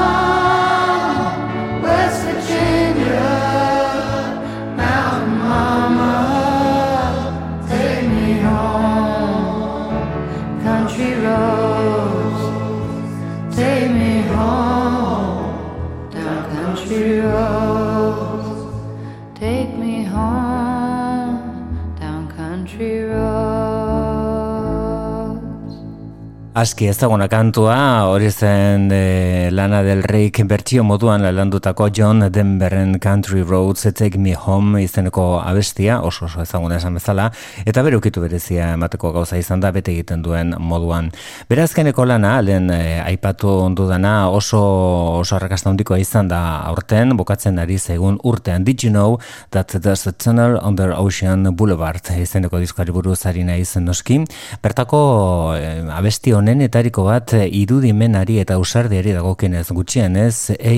[26.65, 27.75] Aski ezaguna kantua,
[28.09, 34.33] hori zen e, Lana del Reyk bertsio moduan landutako John Denverren Country Roads Take Me
[34.33, 37.27] Home izeneko abestia, oso oso ezaguna esan bezala,
[37.69, 41.11] eta berukitu berezia emateko gauza izan da bete egiten duen moduan.
[41.53, 44.63] Berazkeneko lana, lehen e, aipatu ondu dana oso,
[45.19, 48.65] oso arrakasta handikoa izan da aurten, bukatzen ari zaigun urtean.
[48.65, 49.19] Did you know
[49.51, 54.23] that there's a tunnel under Ocean Boulevard izeneko diskoari buruz ari naiz noski.
[54.65, 55.05] Bertako
[55.61, 60.77] e, abesti honenetariko bat e, irudimenari eta usardiari dagokienez gutxienez A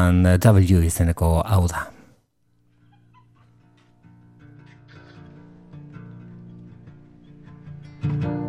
[0.00, 1.86] and W izeneko hau da.
[8.06, 8.45] I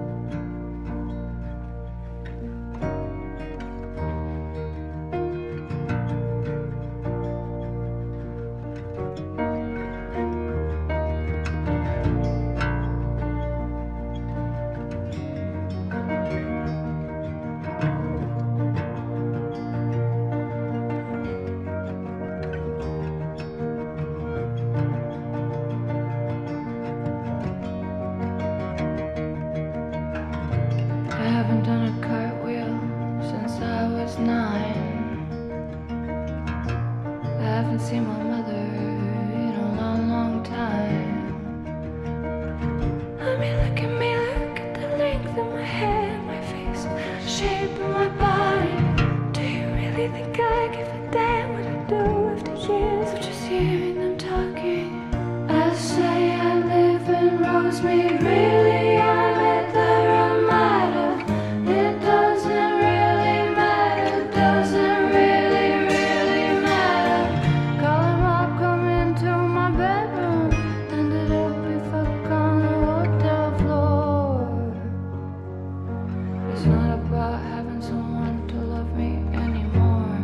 [77.18, 80.20] about having someone to love me anymore.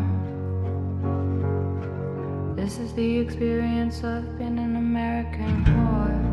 [2.55, 6.32] This is the experience of being an American whore.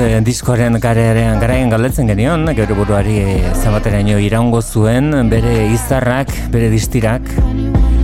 [0.00, 3.18] Eh, diskoaren garearen garaien galdetzen genion, gero buruari
[3.60, 7.26] zabateraino iraungo zuen, bere izarrak, bere distirak,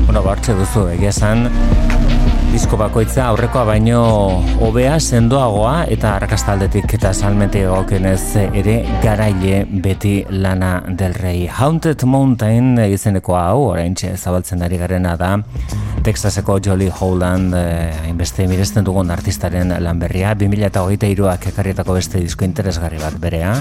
[0.06, 1.48] bueno, bartxe duzu, egia esan,
[2.52, 4.00] disko bakoitza aurrekoa baino
[4.64, 11.44] hobea sendoagoa eta arrakastaldetik eta salmente egokenez ere garaile beti lana del rey.
[11.48, 15.34] Haunted Mountain izeneko hau, oraintxe zabaltzen ari garena da,
[16.06, 23.00] Texaseko Jolly Holland eh, hainbeste miresten dugun artistaren lan berria, 2008ak ekarrietako beste disko interesgarri
[23.02, 23.56] bat berea,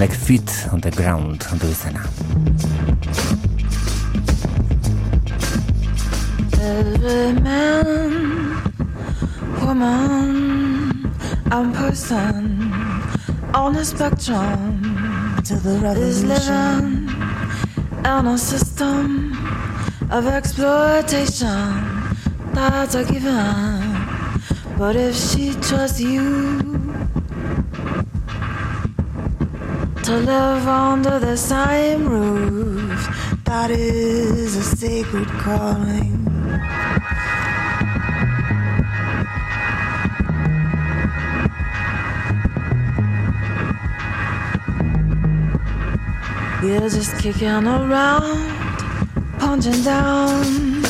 [0.00, 2.00] Like Feet on the Ground, ontu izena.
[6.56, 8.56] Every man,
[9.60, 11.12] woman,
[11.52, 12.72] and person
[13.52, 14.80] on the spectrum.
[15.44, 17.12] To the is living
[18.00, 19.35] in a system
[20.10, 21.96] of exploitation
[22.56, 23.82] that's a given.
[24.78, 26.60] But if she trusts you
[30.04, 33.08] to live under the same roof,
[33.44, 36.24] that is a sacred calling.
[46.62, 48.55] We're just kicking around,
[49.46, 50.84] punching down,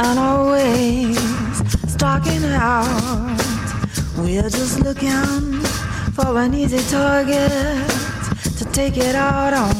[0.00, 1.16] and always
[1.88, 3.38] stalking out.
[4.18, 5.60] We're just looking
[6.16, 7.88] for an easy target
[8.58, 9.76] to take it out on.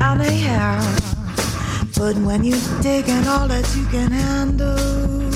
[0.00, 5.28] And they have, but when you've taken all that you can handle,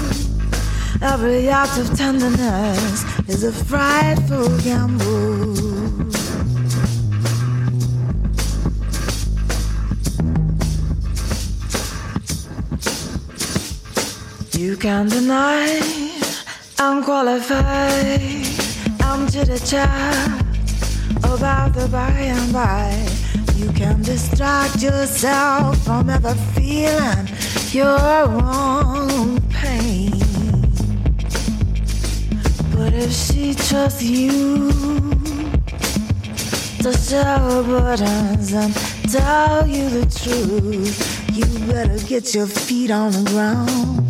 [1.02, 5.79] every act of tenderness is a frightful gamble.
[14.80, 15.78] You can deny
[16.78, 18.22] I'm qualified.
[19.02, 20.40] I'm chitty chat
[21.18, 23.06] about the by and by.
[23.56, 27.28] You can distract yourself from ever feeling
[27.72, 30.12] your own pain.
[32.74, 34.70] But if she trusts you
[36.80, 36.92] to
[37.22, 38.74] her burdens and
[39.12, 44.09] tell you the truth, you better get your feet on the ground.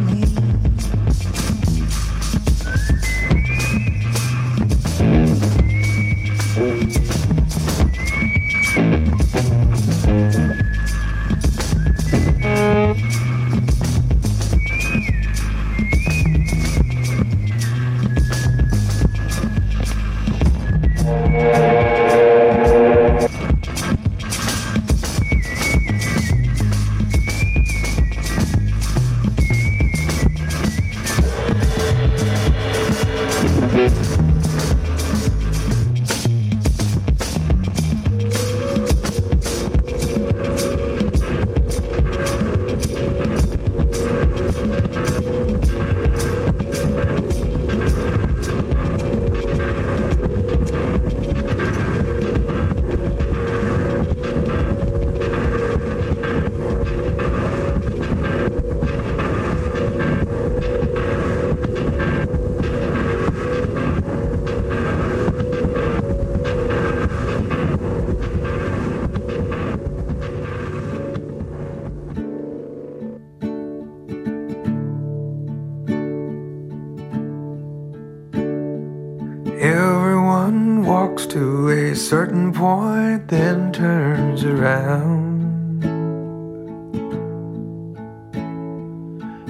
[81.91, 85.83] a certain point, then turns around.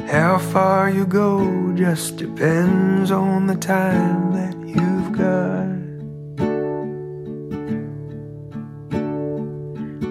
[0.10, 5.70] How far you go just depends on the time that you've got.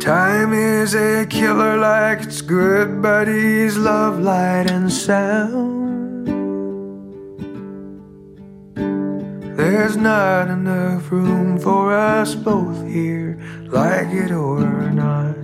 [0.00, 5.79] Time is a killer like it's good buddies, love, light, and sound.
[9.80, 15.34] There's not enough room for us both here, like it or not.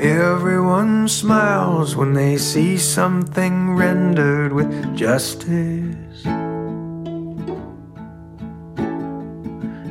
[0.00, 6.24] Everyone smiles when they see something rendered with justice.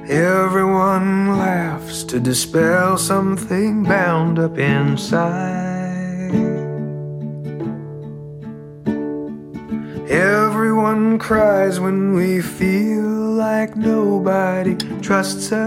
[0.09, 5.43] Everyone laughs to dispel something bound up inside.
[10.13, 15.63] Everyone cries when we feel like nobody trusts us.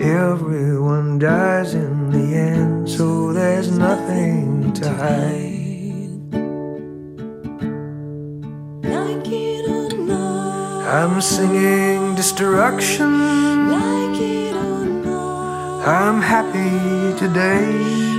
[0.00, 6.30] Everyone dies in the end, so there's nothing to hide.
[8.84, 13.68] Like it or not, I'm singing destruction.
[13.68, 18.13] like it or not, I'm happy today.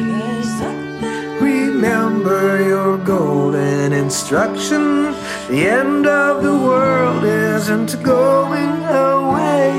[1.85, 5.11] Remember your golden instruction.
[5.49, 9.69] The end of the world isn't going away.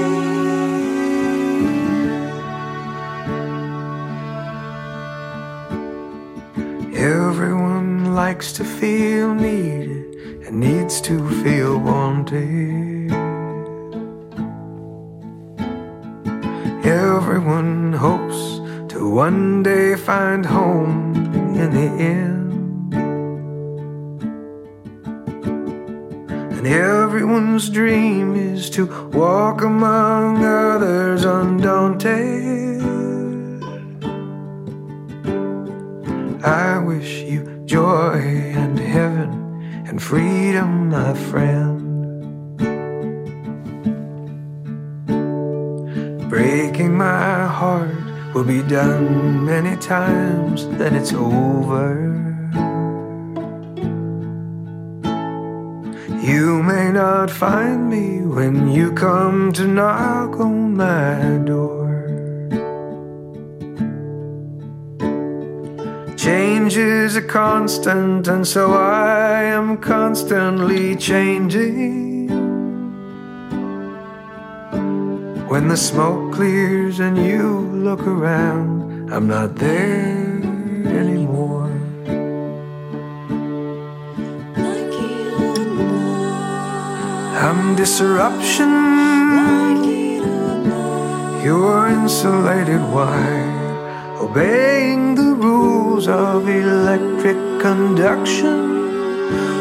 [6.95, 10.15] Everyone likes to feel needed
[10.47, 13.11] and needs to feel wanted.
[16.87, 18.61] Everyone hopes
[18.93, 21.26] to one day find home
[21.59, 22.95] in the end.
[26.57, 32.83] And everyone's dream is to walk among others undaunted.
[36.45, 38.21] I wish you joy
[38.55, 41.83] and heaven and freedom, my friend.
[46.29, 48.06] Breaking my heart
[48.37, 52.13] will be done many times, then it's over.
[56.23, 61.87] You may not find me when you come to knock on my door.
[66.19, 72.16] Change is a constant, and so I am constantly changing.
[75.49, 80.43] When the smoke clears and you look around, I'm not there
[81.01, 81.71] anymore.
[84.59, 88.73] like it or not, I'm disruption.
[91.45, 98.59] You're insulated wire, obeying the rules of electric conduction,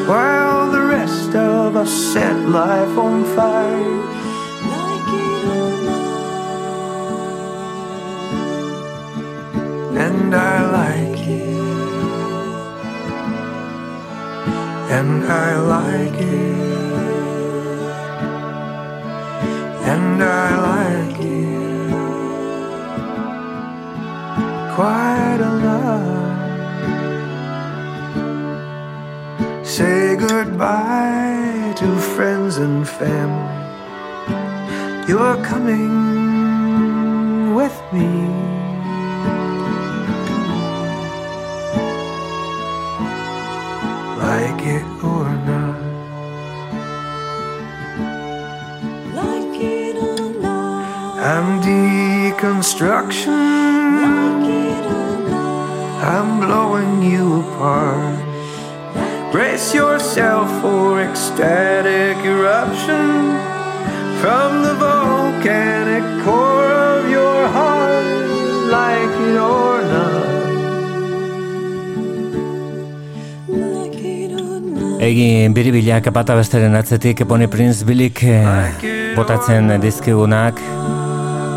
[0.08, 4.35] while the rest of us set life on fire.
[9.98, 11.50] And I like it,
[14.92, 16.56] and I like it,
[19.94, 21.56] and I like it
[24.76, 26.36] quite a lot.
[29.66, 33.64] Say goodbye to friends and family.
[35.08, 35.94] You're coming
[37.56, 38.65] with me.
[52.66, 53.28] Not,
[56.02, 58.18] I'm blowing you apart.
[59.32, 63.38] Brace yourself for ecstatic eruption
[64.18, 68.06] from the volcanic core of your heart,
[68.74, 70.26] like it or not.
[73.78, 80.58] like it or not, Egin biribilak bata besteren atzetik Bonnie Prince Billik eh, botatzen dizkigunak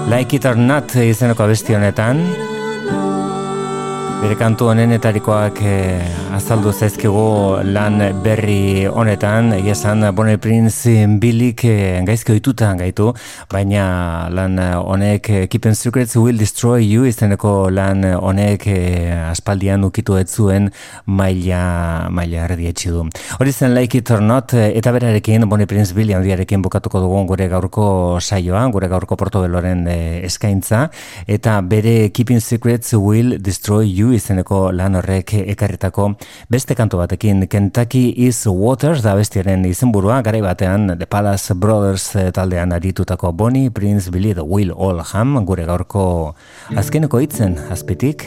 [0.09, 2.23] Like It or Not izeneko abesti honetan
[4.29, 12.03] Bere kantu honenetarikoak eh, azaldu zaizkigu lan berri honetan, egia esan Bonnie Prince Billik eh,
[12.05, 13.07] gaizki ohituta gaitu,
[13.49, 19.87] baina lan honek eh, Keep and Secrets Will Destroy You izeneko lan honek eh, aspaldian
[19.89, 20.69] ukitu ez zuen
[21.07, 23.07] maila, maila erdietxi du.
[23.41, 27.25] Hori zen Like It or Not eh, eta berarekin Bonnie Prince Billy handiarekin bukatuko dugun
[27.33, 30.91] gure gaurko saioa, gure gaurko portobeloren eh, eskaintza,
[31.25, 36.11] eta bere Keeping Secrets Will Destroy You izeneko lan horrek ekarritako
[36.53, 42.31] beste kantu batekin Kentucky is Waters da bestiaren izenburua garai batean The Palace Brothers eh,
[42.35, 46.35] taldean aritutako Bonnie Prince Billy The Will All Ham gure gaurko
[46.77, 48.27] azkeneko hitzen azpitik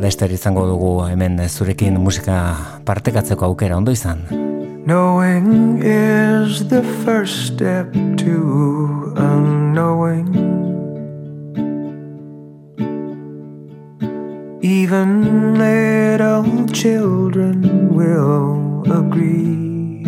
[0.00, 2.38] laster izango dugu hemen zurekin musika
[2.86, 4.22] partekatzeko aukera ondo izan.
[4.86, 10.57] Knowing is the first step to unknowing.
[14.60, 20.02] Even little children will agree.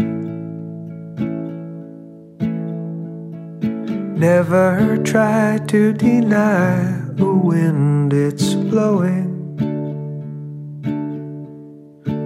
[4.18, 9.56] Never try to deny the wind it's blowing.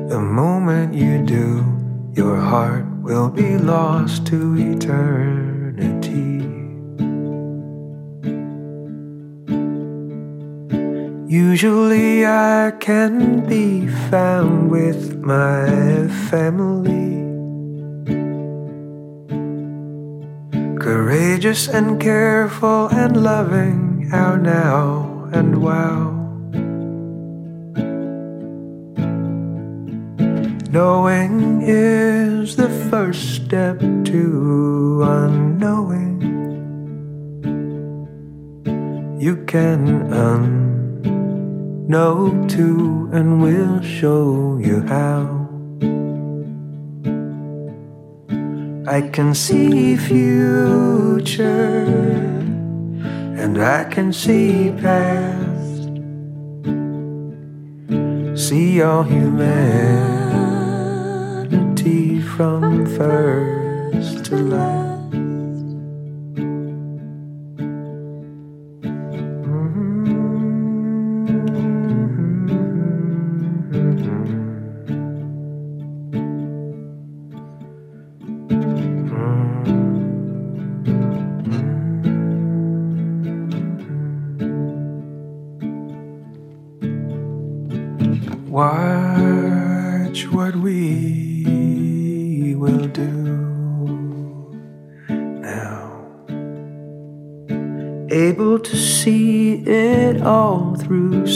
[0.09, 1.63] The moment you do,
[2.15, 5.44] your heart will be lost to eternity.
[11.35, 17.27] Usually I can be found with my family.
[20.78, 26.15] Courageous and careful and loving, our now and wow.
[30.70, 36.15] Knowing is the first step to unknowing.
[39.19, 40.74] You can unknow
[42.48, 45.48] too, and we'll show you how.
[48.86, 51.44] I can see future,
[53.36, 55.90] and I can see past.
[58.35, 59.90] See all humanity
[62.20, 64.94] from first to last.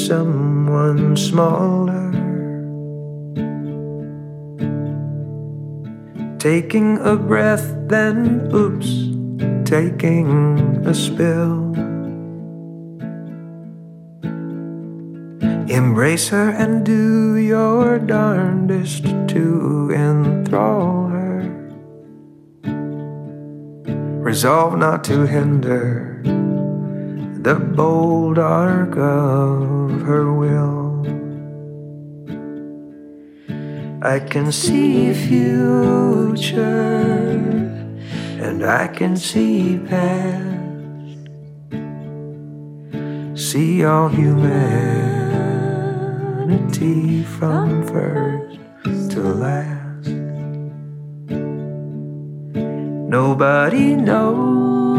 [0.09, 2.09] Someone smaller.
[6.39, 8.89] Taking a breath, then oops,
[9.68, 11.76] taking a spill.
[15.68, 21.44] Embrace her and do your darndest to enthrall her.
[24.24, 26.18] Resolve not to hinder
[27.48, 31.00] the bold arc of her will.
[34.02, 36.44] I can see future
[38.46, 40.44] and I can see past.
[43.34, 44.84] See all humanity
[47.22, 48.58] from first
[49.12, 50.08] to last.
[53.08, 54.97] Nobody knows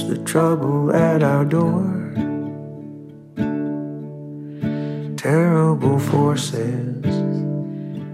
[0.00, 1.84] the trouble at our door.
[5.16, 7.04] Terrible forces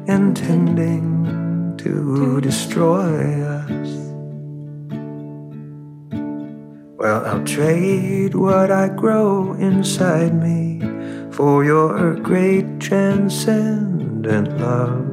[0.09, 3.91] intending to destroy us.
[6.99, 10.81] Well, I'll trade what I grow inside me
[11.31, 15.07] for your great transcendent love.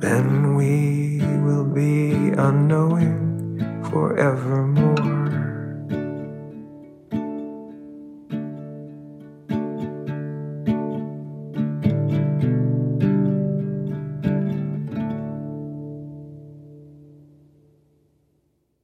[0.00, 0.91] Then we
[2.38, 3.60] unknowing
[3.90, 5.11] forevermore.